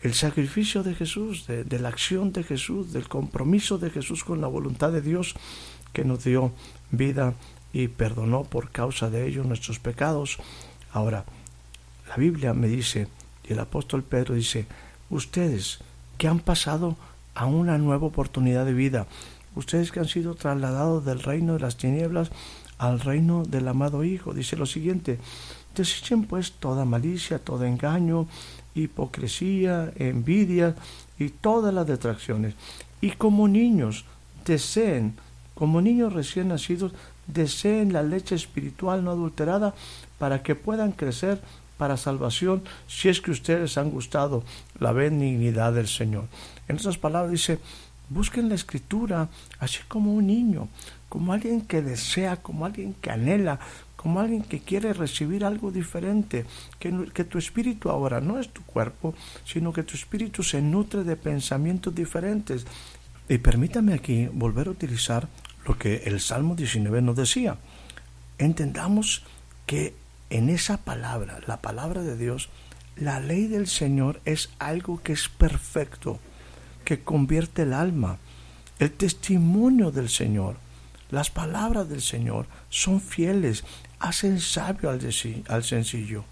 el 0.02 0.14
sacrificio 0.14 0.82
de 0.82 0.94
Jesús, 0.94 1.46
de, 1.46 1.78
la 1.78 1.88
acción 1.88 2.32
de 2.32 2.42
Jesús, 2.42 2.92
del 2.92 3.08
compromiso 3.08 3.78
de 3.78 3.90
Jesús 3.90 4.24
con 4.24 4.40
la 4.40 4.48
voluntad 4.48 4.90
de 4.90 5.02
Dios 5.02 5.34
que 5.92 6.04
nos 6.04 6.24
dio 6.24 6.52
vida 6.90 7.34
y 7.74 7.88
perdonó 7.88 8.44
por 8.44 8.70
causa 8.70 9.10
de 9.10 9.26
ello 9.26 9.42
nuestros 9.42 9.80
pecados. 9.80 10.38
Ahora, 10.92 11.24
la 12.08 12.16
Biblia 12.16 12.54
me 12.54 12.68
dice, 12.68 13.08
y 13.46 13.52
el 13.52 13.58
apóstol 13.58 14.04
Pedro 14.04 14.34
dice, 14.34 14.66
ustedes 15.10 15.80
que 16.16 16.28
han 16.28 16.38
pasado 16.38 16.96
a 17.34 17.46
una 17.46 17.76
nueva 17.76 18.06
oportunidad 18.06 18.64
de 18.64 18.74
vida, 18.74 19.08
ustedes 19.56 19.90
que 19.90 19.98
han 19.98 20.06
sido 20.06 20.36
trasladados 20.36 21.04
del 21.04 21.20
reino 21.20 21.54
de 21.54 21.60
las 21.60 21.76
tinieblas 21.76 22.30
al 22.78 23.00
reino 23.00 23.42
del 23.42 23.66
amado 23.66 24.04
Hijo, 24.04 24.32
dice 24.32 24.56
lo 24.56 24.66
siguiente, 24.66 25.18
desechen 25.74 26.26
pues 26.26 26.52
toda 26.52 26.84
malicia, 26.84 27.40
todo 27.40 27.64
engaño, 27.64 28.28
hipocresía, 28.76 29.92
envidia 29.96 30.76
y 31.18 31.30
todas 31.30 31.74
las 31.74 31.88
detracciones. 31.88 32.54
Y 33.00 33.10
como 33.10 33.48
niños 33.48 34.04
deseen, 34.44 35.16
como 35.54 35.80
niños 35.80 36.12
recién 36.12 36.48
nacidos, 36.48 36.92
deseen 37.26 37.92
la 37.92 38.02
leche 38.02 38.34
espiritual 38.34 39.04
no 39.04 39.10
adulterada 39.10 39.74
para 40.18 40.42
que 40.42 40.54
puedan 40.54 40.92
crecer 40.92 41.40
para 41.76 41.96
salvación 41.96 42.62
si 42.86 43.08
es 43.08 43.20
que 43.20 43.30
ustedes 43.30 43.78
han 43.78 43.90
gustado 43.90 44.44
la 44.78 44.92
benignidad 44.92 45.72
del 45.72 45.88
Señor. 45.88 46.26
En 46.68 46.76
otras 46.76 46.98
palabras 46.98 47.32
dice, 47.32 47.58
busquen 48.08 48.48
la 48.48 48.54
escritura 48.54 49.28
así 49.58 49.80
como 49.88 50.14
un 50.14 50.26
niño, 50.26 50.68
como 51.08 51.32
alguien 51.32 51.62
que 51.62 51.82
desea, 51.82 52.36
como 52.36 52.66
alguien 52.66 52.94
que 53.00 53.10
anhela, 53.10 53.58
como 53.96 54.20
alguien 54.20 54.42
que 54.42 54.60
quiere 54.60 54.92
recibir 54.92 55.44
algo 55.44 55.70
diferente, 55.70 56.44
que, 56.78 57.06
que 57.14 57.24
tu 57.24 57.38
espíritu 57.38 57.88
ahora 57.88 58.20
no 58.20 58.38
es 58.38 58.50
tu 58.50 58.62
cuerpo, 58.62 59.14
sino 59.44 59.72
que 59.72 59.82
tu 59.82 59.94
espíritu 59.94 60.42
se 60.42 60.60
nutre 60.60 61.04
de 61.04 61.16
pensamientos 61.16 61.94
diferentes. 61.94 62.66
Y 63.28 63.38
permítame 63.38 63.94
aquí 63.94 64.28
volver 64.30 64.68
a 64.68 64.72
utilizar 64.72 65.28
lo 65.66 65.78
que 65.78 66.02
el 66.04 66.20
Salmo 66.20 66.54
19 66.54 67.02
nos 67.02 67.16
decía. 67.16 67.56
Entendamos 68.38 69.22
que 69.66 69.94
en 70.30 70.48
esa 70.48 70.78
palabra, 70.78 71.40
la 71.46 71.60
palabra 71.60 72.02
de 72.02 72.16
Dios, 72.16 72.48
la 72.96 73.20
ley 73.20 73.46
del 73.46 73.66
Señor 73.66 74.20
es 74.24 74.50
algo 74.58 75.02
que 75.02 75.12
es 75.12 75.28
perfecto, 75.28 76.18
que 76.84 77.02
convierte 77.02 77.62
el 77.62 77.72
alma. 77.72 78.18
El 78.78 78.92
testimonio 78.92 79.90
del 79.90 80.08
Señor 80.08 80.56
Las 81.10 81.30
palabras 81.30 81.88
del 81.88 82.02
Señor 82.02 82.46
son 82.70 83.00
fieles, 83.00 83.62
hacen 84.00 84.40
sabio 84.40 84.90
al, 84.90 85.00
al 85.48 85.62
sencillo. 85.64 86.24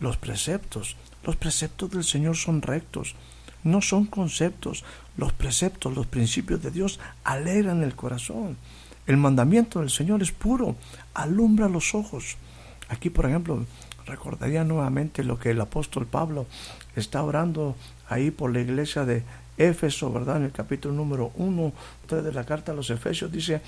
Los 0.00 0.16
preceptos, 0.16 0.96
los 1.24 1.36
preceptos 1.36 1.90
del 1.90 2.04
Señor 2.04 2.36
son 2.36 2.62
rectos, 2.62 3.16
no 3.64 3.82
son 3.82 4.06
conceptos. 4.06 4.84
Los 5.16 5.32
preceptos, 5.32 5.94
los 5.94 6.06
principios 6.06 6.62
de 6.62 6.70
Dios 6.70 7.00
alegran 7.24 7.82
el 7.82 7.96
corazón. 7.96 8.56
El 9.06 9.16
mandamiento 9.16 9.80
del 9.80 9.90
Señor 9.90 10.22
es 10.22 10.32
puro, 10.32 10.76
alumbra 11.12 11.68
los 11.68 11.94
ojos. 11.94 12.36
Aquí, 12.88 13.10
por 13.10 13.26
ejemplo, 13.26 13.66
recordaría 14.06 14.64
nuevamente 14.64 15.24
lo 15.24 15.38
que 15.38 15.50
el 15.50 15.60
apóstol 15.60 16.06
Pablo 16.06 16.46
está 16.96 17.22
orando 17.22 17.76
ahí 18.08 18.30
por 18.30 18.52
la 18.52 18.60
iglesia 18.60 19.04
de 19.04 19.22
Éfeso, 19.56 20.12
¿verdad? 20.12 20.38
En 20.38 20.44
el 20.44 20.52
capítulo 20.52 20.94
número 20.94 21.32
1, 21.36 21.72
de 22.08 22.32
la 22.32 22.44
carta 22.44 22.72
a 22.72 22.74
los 22.74 22.90
Efesios 22.90 23.32
dice, 23.32 23.60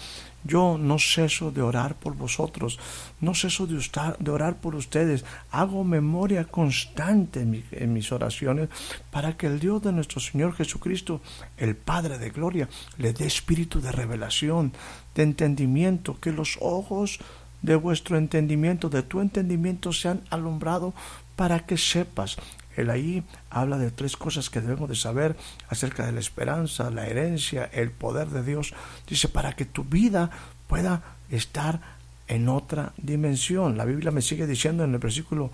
yo 0.45 0.79
no 0.79 0.99
ceso 0.99 1.51
de 1.51 1.63
orar 1.63 1.95
por 1.95 2.15
vosotros, 2.15 2.79
no 3.21 3.35
ceso 3.35 3.67
de, 3.67 3.81
de 4.19 4.31
orar 4.31 4.57
por 4.57 4.75
ustedes, 4.75 5.25
hago 5.51 5.85
memoria 5.85 6.45
constante 6.45 7.41
en, 7.41 7.65
en 7.71 7.93
mis 7.93 8.13
oraciones 8.13 8.69
para 9.11 9.37
que 9.37 9.47
el 9.47 9.59
Dios 9.59 9.83
de 9.83 9.93
nuestro 9.93 10.21
Señor 10.21 10.55
Jesucristo, 10.55 11.21
el 11.57 11.77
Padre 11.77 12.19
de 12.19 12.31
Gloria, 12.31 12.69
le 12.99 13.13
dé 13.13 13.27
espíritu 13.27 13.81
de 13.81 13.93
revelación, 13.93 14.73
de 15.15 15.23
entendimiento, 15.23 16.21
que 16.21 16.33
los 16.33 16.59
ojos 16.61 17.19
de 17.63 17.75
vuestro 17.75 18.17
entendimiento, 18.17 18.89
de 18.89 19.03
tu 19.03 19.21
entendimiento, 19.21 19.93
sean 19.93 20.23
alumbrados 20.31 20.95
para 21.37 21.61
que 21.61 21.77
sepas 21.77 22.37
él 22.77 22.91
ahí 22.91 23.25
habla 23.51 23.79
de 23.79 23.91
tres 23.91 24.17
cosas 24.17 24.51
que 24.51 24.61
debemos 24.61 24.89
de 24.89 24.97
saber 24.97 25.37
acerca 25.69 26.07
de 26.07 26.13
la 26.13 26.21
esperanza, 26.21 26.91
la 26.91 27.07
herencia, 27.07 27.69
el 27.73 27.91
poder 27.91 28.29
de 28.29 28.43
Dios. 28.43 28.75
Dice, 29.09 29.29
para 29.29 29.55
que 29.55 29.65
tu 29.65 29.85
vida 29.85 30.31
pueda 30.69 31.03
estar 31.31 31.81
en 32.29 32.49
otra 32.49 32.93
dimensión. 32.97 33.77
La 33.77 33.85
Biblia 33.85 34.11
me 34.11 34.23
sigue 34.23 34.47
diciendo 34.47 34.85
en 34.85 34.93
el 34.93 34.99
versículo 34.99 35.51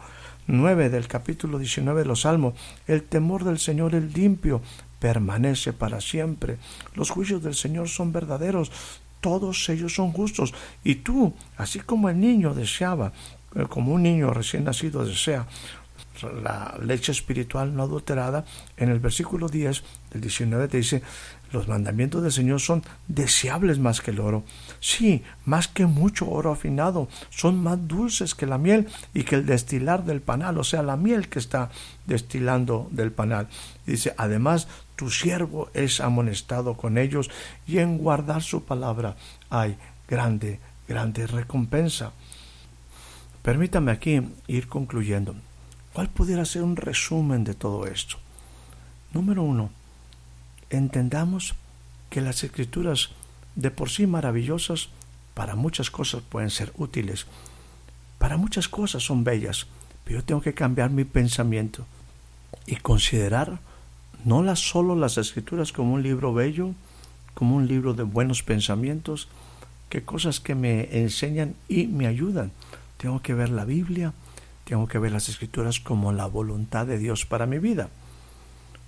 9 0.47 0.91
del 0.91 1.07
capítulo 1.07 1.59
19 1.59 2.01
de 2.01 2.07
los 2.07 2.23
Salmos, 2.23 2.55
el 2.87 3.03
temor 3.05 3.45
del 3.45 3.59
Señor 3.59 3.95
es 3.95 4.15
limpio, 4.15 4.63
permanece 4.99 5.73
para 5.73 6.01
siempre. 6.01 6.59
Los 6.95 7.11
juicios 7.11 7.43
del 7.43 7.55
Señor 7.55 7.89
son 7.89 8.13
verdaderos, 8.13 8.73
todos 9.21 9.69
ellos 9.69 9.95
son 9.95 10.13
justos. 10.13 10.55
Y 10.83 10.97
tú, 10.97 11.35
así 11.57 11.81
como 11.81 12.09
el 12.09 12.19
niño 12.19 12.55
deseaba, 12.55 13.13
eh, 13.55 13.67
como 13.69 13.93
un 13.93 14.03
niño 14.03 14.31
recién 14.33 14.65
nacido 14.65 15.05
desea 15.05 15.47
la 16.43 16.79
leche 16.83 17.13
espiritual 17.13 17.75
no 17.75 17.83
adulterada, 17.83 18.45
en 18.77 18.91
el 18.91 19.01
versículo 19.01 19.49
10 19.49 19.83
del 20.11 20.21
19 20.21 20.69
te 20.69 20.77
dice, 20.77 21.03
los 21.53 21.69
mandamientos 21.69 22.23
del 22.23 22.33
Señor 22.33 22.61
son 22.61 22.83
deseables 23.09 23.79
más 23.79 24.01
que 24.01 24.11
el 24.11 24.21
oro. 24.21 24.43
Sí, 24.81 25.23
más 25.45 25.69
que 25.69 25.87
mucho 25.87 26.29
oro 26.29 26.53
afinado, 26.53 27.09
son 27.31 27.63
más 27.63 27.87
dulces 27.87 28.35
que 28.35 28.47
la 28.47 28.59
miel 28.59 28.89
y 29.15 29.25
que 29.25 29.37
el 29.37 29.47
destilar 29.47 30.05
del 30.05 30.21
panal, 30.21 30.59
o 30.59 30.65
sea, 30.65 30.83
la 30.83 30.97
miel 30.97 31.29
que 31.29 31.39
está 31.39 31.71
destilando 32.07 32.89
del 32.91 33.13
panal. 33.13 33.49
Dice, 33.87 34.15
además, 34.17 34.69
tu 34.97 35.11
siervo 35.11 35.71
es 35.75 36.01
amonestado 36.01 36.77
con 36.77 36.97
ellos 36.97 37.31
y 37.67 37.79
en 37.79 37.99
guardar 37.99 38.43
su 38.43 38.65
palabra 38.65 39.17
hay 39.51 39.77
grande, 40.09 40.59
grande 40.89 41.27
recompensa. 41.27 42.13
Permítame 43.43 43.93
aquí 43.93 44.23
ir 44.47 44.69
concluyendo. 44.69 45.35
¿Cuál 45.93 46.09
pudiera 46.09 46.45
ser 46.45 46.63
un 46.63 46.77
resumen 46.77 47.45
de 47.45 47.55
todo 47.55 47.87
esto? 47.87 48.17
Número 49.13 49.43
uno, 49.43 49.71
entendamos 50.71 51.55
que 52.09 52.23
las 52.23 52.43
escrituras 52.45 53.11
de 53.57 53.71
por 53.71 53.91
sí 53.91 54.07
maravillosas 54.07 54.89
para 55.35 55.55
muchas 55.55 55.91
cosas 55.91 56.23
pueden 56.23 56.49
ser 56.49 56.73
útiles, 56.77 57.27
para 58.19 58.39
muchas 58.39 58.69
cosas 58.69 59.03
son 59.03 59.23
bellas, 59.23 59.67
pero 60.05 60.21
yo 60.21 60.25
tengo 60.25 60.41
que 60.41 60.55
cambiar 60.55 60.91
mi 60.91 61.05
pensamiento 61.05 61.85
y 62.67 62.77
considerar 62.77 63.59
no 64.25 64.43
las 64.43 64.61
solo 64.61 64.95
las 64.95 65.19
escrituras 65.19 65.73
como 65.73 65.93
un 65.93 66.03
libro 66.03 66.33
bello, 66.33 66.73
como 67.35 67.57
un 67.57 67.67
libro 67.67 67.93
de 67.93 68.05
buenos 68.05 68.43
pensamientos, 68.43 69.29
que 69.91 70.05
cosas 70.05 70.41
que 70.41 70.55
me 70.55 71.01
enseñan 71.03 71.55
y 71.69 71.87
me 71.87 72.07
ayudan. 72.07 72.51
Tengo 72.97 73.21
que 73.21 73.35
ver 73.35 73.51
la 73.51 73.67
Biblia 73.67 74.15
tengo 74.65 74.87
que 74.87 74.99
ver 74.99 75.13
las 75.13 75.29
escrituras 75.29 75.81
como 75.81 76.13
la 76.13 76.27
voluntad 76.27 76.87
de 76.87 76.99
Dios 76.99 77.27
para 77.27 77.47
mi 77.47 77.59
vida. 77.59 77.89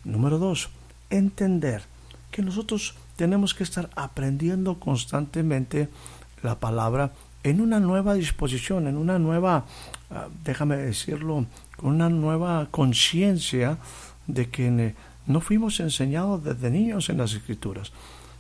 Número 0.05 0.39
dos, 0.39 0.71
entender 1.11 1.83
que 2.31 2.43
nosotros 2.43 2.95
tenemos 3.17 3.55
que 3.55 3.63
estar 3.63 3.91
aprendiendo 3.97 4.81
constantemente 4.81 5.89
la 6.43 6.59
palabra 6.59 7.13
en 7.43 7.61
una 7.61 7.79
nueva 7.79 8.15
disposición, 8.15 8.87
en 8.87 8.97
una 8.97 9.19
nueva, 9.19 9.67
ah, 10.11 10.29
déjame 10.45 10.77
decirlo, 10.77 11.47
con 11.77 11.91
una 11.91 12.09
nueva 12.09 12.69
conciencia 12.71 13.79
de 14.27 14.49
que 14.49 14.95
no 15.27 15.41
fuimos 15.41 15.81
enseñados 15.81 16.43
desde 16.43 16.71
niños 16.71 17.09
en 17.11 17.19
las 17.19 17.35
escrituras. 17.35 17.93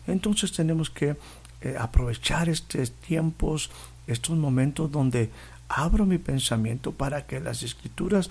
Entonces 0.06 0.52
tenemos 0.52 0.90
que 0.90 1.16
eh, 1.60 1.76
aprovechar 1.78 2.48
estos 2.48 2.92
tiempos, 2.92 3.70
estos 4.06 4.36
momentos 4.36 4.90
donde 4.90 5.30
abro 5.68 6.06
mi 6.06 6.18
pensamiento 6.18 6.92
para 6.92 7.26
que 7.26 7.40
las 7.40 7.62
escrituras 7.62 8.30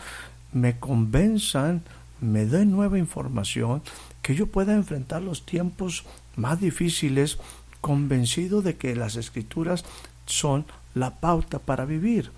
me 0.51 0.79
convenzan, 0.79 1.83
me 2.21 2.45
den 2.45 2.71
nueva 2.71 2.97
información, 2.97 3.81
que 4.21 4.35
yo 4.35 4.47
pueda 4.47 4.73
enfrentar 4.73 5.21
los 5.21 5.45
tiempos 5.45 6.05
más 6.35 6.59
difíciles 6.59 7.37
convencido 7.81 8.61
de 8.61 8.77
que 8.77 8.95
las 8.95 9.15
escrituras 9.15 9.83
son 10.25 10.65
la 10.95 11.19
pauta 11.19 11.59
para 11.59 11.85
vivir. 11.85 12.31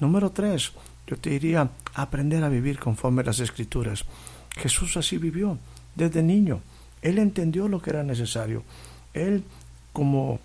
Número 0.00 0.30
tres, 0.30 0.72
yo 1.06 1.16
te 1.16 1.30
diría 1.30 1.70
aprender 1.94 2.42
a 2.42 2.48
vivir 2.48 2.78
conforme 2.78 3.22
las 3.22 3.38
escrituras. 3.38 4.04
Jesús 4.56 4.96
así 4.96 5.18
vivió 5.18 5.58
desde 5.94 6.22
niño. 6.22 6.60
Él 7.02 7.18
entendió 7.18 7.68
lo 7.68 7.80
que 7.80 7.90
era 7.90 8.02
necesario. 8.02 8.64
Él, 9.14 9.44
como 9.92 10.40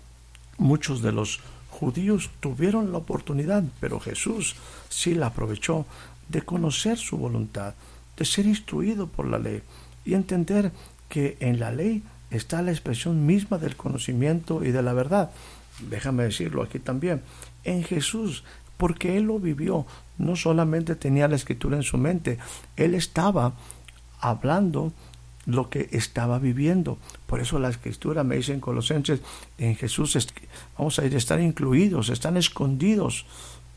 muchos 0.58 1.02
de 1.02 1.12
los 1.12 1.40
judíos 1.78 2.30
tuvieron 2.40 2.90
la 2.90 2.98
oportunidad, 2.98 3.62
pero 3.78 4.00
Jesús 4.00 4.56
sí 4.88 5.14
la 5.14 5.26
aprovechó 5.28 5.86
de 6.28 6.42
conocer 6.42 6.98
su 6.98 7.16
voluntad, 7.16 7.74
de 8.16 8.24
ser 8.24 8.46
instruido 8.46 9.06
por 9.06 9.28
la 9.28 9.38
ley 9.38 9.62
y 10.04 10.14
entender 10.14 10.72
que 11.08 11.36
en 11.38 11.60
la 11.60 11.70
ley 11.70 12.02
está 12.30 12.62
la 12.62 12.72
expresión 12.72 13.24
misma 13.24 13.58
del 13.58 13.76
conocimiento 13.76 14.64
y 14.64 14.72
de 14.72 14.82
la 14.82 14.92
verdad. 14.92 15.30
Déjame 15.88 16.24
decirlo 16.24 16.62
aquí 16.62 16.80
también. 16.80 17.22
En 17.62 17.84
Jesús, 17.84 18.42
porque 18.76 19.16
Él 19.16 19.24
lo 19.24 19.38
vivió, 19.38 19.86
no 20.18 20.34
solamente 20.34 20.96
tenía 20.96 21.28
la 21.28 21.36
escritura 21.36 21.76
en 21.76 21.84
su 21.84 21.96
mente, 21.96 22.38
Él 22.76 22.94
estaba 22.94 23.54
hablando 24.20 24.92
lo 25.48 25.70
que 25.70 25.88
estaba 25.92 26.38
viviendo. 26.38 26.98
Por 27.26 27.40
eso 27.40 27.58
la 27.58 27.70
escritura 27.70 28.22
me 28.22 28.36
dice 28.36 28.52
en 28.52 28.60
Colosenses, 28.60 29.20
en 29.56 29.76
Jesús 29.76 30.16
vamos 30.76 30.98
a 30.98 31.06
ir, 31.06 31.14
están 31.14 31.42
incluidos, 31.42 32.10
están 32.10 32.36
escondidos 32.36 33.24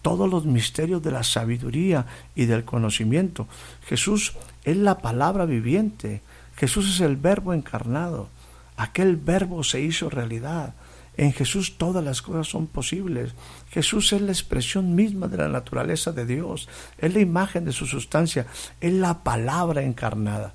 todos 0.02 0.30
los 0.30 0.46
misterios 0.46 1.02
de 1.02 1.12
la 1.12 1.24
sabiduría 1.24 2.06
y 2.36 2.46
del 2.46 2.66
conocimiento. 2.66 3.48
Jesús 3.86 4.34
es 4.66 4.76
la 4.76 4.98
palabra 4.98 5.46
viviente, 5.46 6.22
Jesús 6.58 6.94
es 6.94 7.00
el 7.00 7.16
verbo 7.16 7.54
encarnado, 7.54 8.28
aquel 8.76 9.16
verbo 9.16 9.64
se 9.64 9.80
hizo 9.80 10.10
realidad. 10.10 10.74
En 11.16 11.32
Jesús 11.34 11.78
todas 11.78 12.04
las 12.04 12.22
cosas 12.22 12.48
son 12.48 12.68
posibles. 12.68 13.34
Jesús 13.70 14.12
es 14.12 14.22
la 14.22 14.32
expresión 14.32 14.96
misma 14.96 15.28
de 15.28 15.38
la 15.38 15.50
naturaleza 15.50 16.12
de 16.12 16.26
Dios, 16.26 16.68
es 16.98 17.14
la 17.14 17.20
imagen 17.20 17.64
de 17.64 17.72
su 17.72 17.86
sustancia, 17.86 18.48
es 18.82 18.94
la 18.94 19.24
palabra 19.24 19.84
encarnada. 19.84 20.54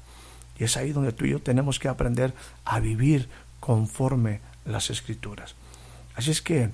Y 0.59 0.65
es 0.65 0.77
ahí 0.77 0.93
donde 0.93 1.13
tú 1.13 1.25
y 1.25 1.31
yo 1.31 1.41
tenemos 1.41 1.79
que 1.79 1.89
aprender 1.89 2.35
a 2.65 2.81
vivir 2.81 3.29
conforme 3.61 4.41
las 4.65 4.91
escrituras. 4.91 5.55
Así 6.15 6.31
es 6.31 6.41
que, 6.41 6.71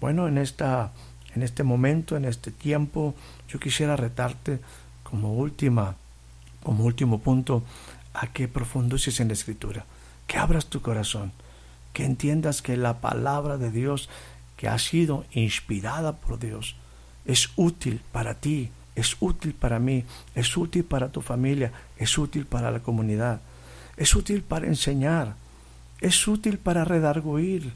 bueno, 0.00 0.28
en, 0.28 0.38
esta, 0.38 0.92
en 1.34 1.42
este 1.42 1.62
momento, 1.62 2.16
en 2.16 2.24
este 2.24 2.50
tiempo, 2.50 3.14
yo 3.48 3.60
quisiera 3.60 3.96
retarte 3.96 4.60
como 5.02 5.34
última, 5.34 5.96
como 6.62 6.84
último 6.84 7.20
punto, 7.20 7.62
a 8.14 8.28
que 8.28 8.48
profundices 8.48 9.20
en 9.20 9.28
la 9.28 9.34
escritura, 9.34 9.84
que 10.26 10.38
abras 10.38 10.66
tu 10.66 10.80
corazón, 10.80 11.32
que 11.92 12.04
entiendas 12.04 12.62
que 12.62 12.76
la 12.76 13.00
palabra 13.00 13.58
de 13.58 13.70
Dios 13.70 14.08
que 14.56 14.68
ha 14.68 14.78
sido 14.78 15.24
inspirada 15.32 16.16
por 16.16 16.38
Dios 16.38 16.76
es 17.26 17.50
útil 17.56 18.00
para 18.12 18.34
ti, 18.34 18.70
es 18.96 19.16
útil 19.20 19.52
para 19.52 19.78
mí, 19.78 20.04
es 20.34 20.56
útil 20.56 20.82
para 20.82 21.12
tu 21.12 21.20
familia, 21.20 21.70
es 21.98 22.16
útil 22.16 22.46
para 22.46 22.70
la 22.70 22.80
comunidad, 22.80 23.40
es 23.96 24.16
útil 24.16 24.42
para 24.42 24.66
enseñar, 24.66 25.34
es 26.00 26.26
útil 26.26 26.58
para 26.58 26.84
redarguir, 26.84 27.72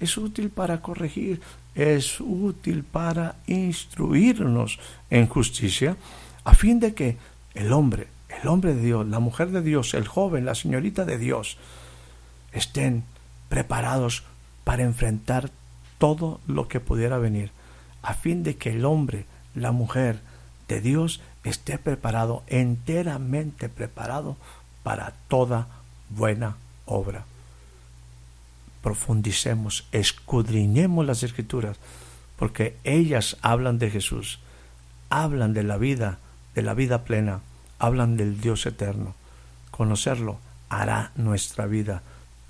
es 0.00 0.18
útil 0.18 0.50
para 0.50 0.82
corregir, 0.82 1.40
es 1.76 2.20
útil 2.20 2.82
para 2.82 3.36
instruirnos 3.46 4.80
en 5.10 5.28
justicia, 5.28 5.96
a 6.44 6.54
fin 6.54 6.80
de 6.80 6.92
que 6.92 7.16
el 7.54 7.72
hombre, 7.72 8.08
el 8.42 8.48
hombre 8.48 8.74
de 8.74 8.82
Dios, 8.82 9.06
la 9.06 9.20
mujer 9.20 9.50
de 9.50 9.62
Dios, 9.62 9.94
el 9.94 10.08
joven, 10.08 10.44
la 10.44 10.56
señorita 10.56 11.04
de 11.04 11.18
Dios, 11.18 11.56
estén 12.52 13.04
preparados 13.48 14.24
para 14.64 14.82
enfrentar 14.82 15.50
todo 15.98 16.40
lo 16.48 16.66
que 16.66 16.80
pudiera 16.80 17.18
venir, 17.18 17.52
a 18.02 18.14
fin 18.14 18.42
de 18.42 18.56
que 18.56 18.70
el 18.70 18.84
hombre, 18.84 19.26
la 19.54 19.70
mujer 19.70 20.20
de 20.68 20.80
Dios 20.80 21.20
esté 21.44 21.78
preparado, 21.78 22.42
enteramente 22.46 23.68
preparado 23.68 24.36
para 24.82 25.12
toda 25.28 25.68
buena 26.10 26.56
obra. 26.86 27.24
Profundicemos, 28.82 29.86
escudriñemos 29.92 31.06
las 31.06 31.22
escrituras, 31.22 31.78
porque 32.36 32.76
ellas 32.84 33.36
hablan 33.42 33.78
de 33.78 33.90
Jesús, 33.90 34.40
hablan 35.10 35.54
de 35.54 35.62
la 35.62 35.76
vida, 35.76 36.18
de 36.54 36.62
la 36.62 36.74
vida 36.74 37.04
plena, 37.04 37.40
hablan 37.78 38.16
del 38.16 38.40
Dios 38.40 38.66
eterno. 38.66 39.14
Conocerlo 39.70 40.38
hará 40.68 41.12
nuestra 41.14 41.66
vida 41.66 42.02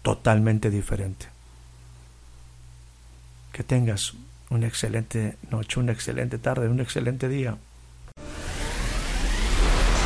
totalmente 0.03 0.71
diferente. 0.71 1.27
Que 3.53 3.63
tengas 3.63 4.15
una 4.51 4.67
excelente 4.67 5.37
noche, 5.51 5.81
una 5.81 5.93
excelente 5.93 6.39
tarde, 6.39 6.69
un 6.69 6.81
excelente 6.81 7.29
día. 7.29 7.57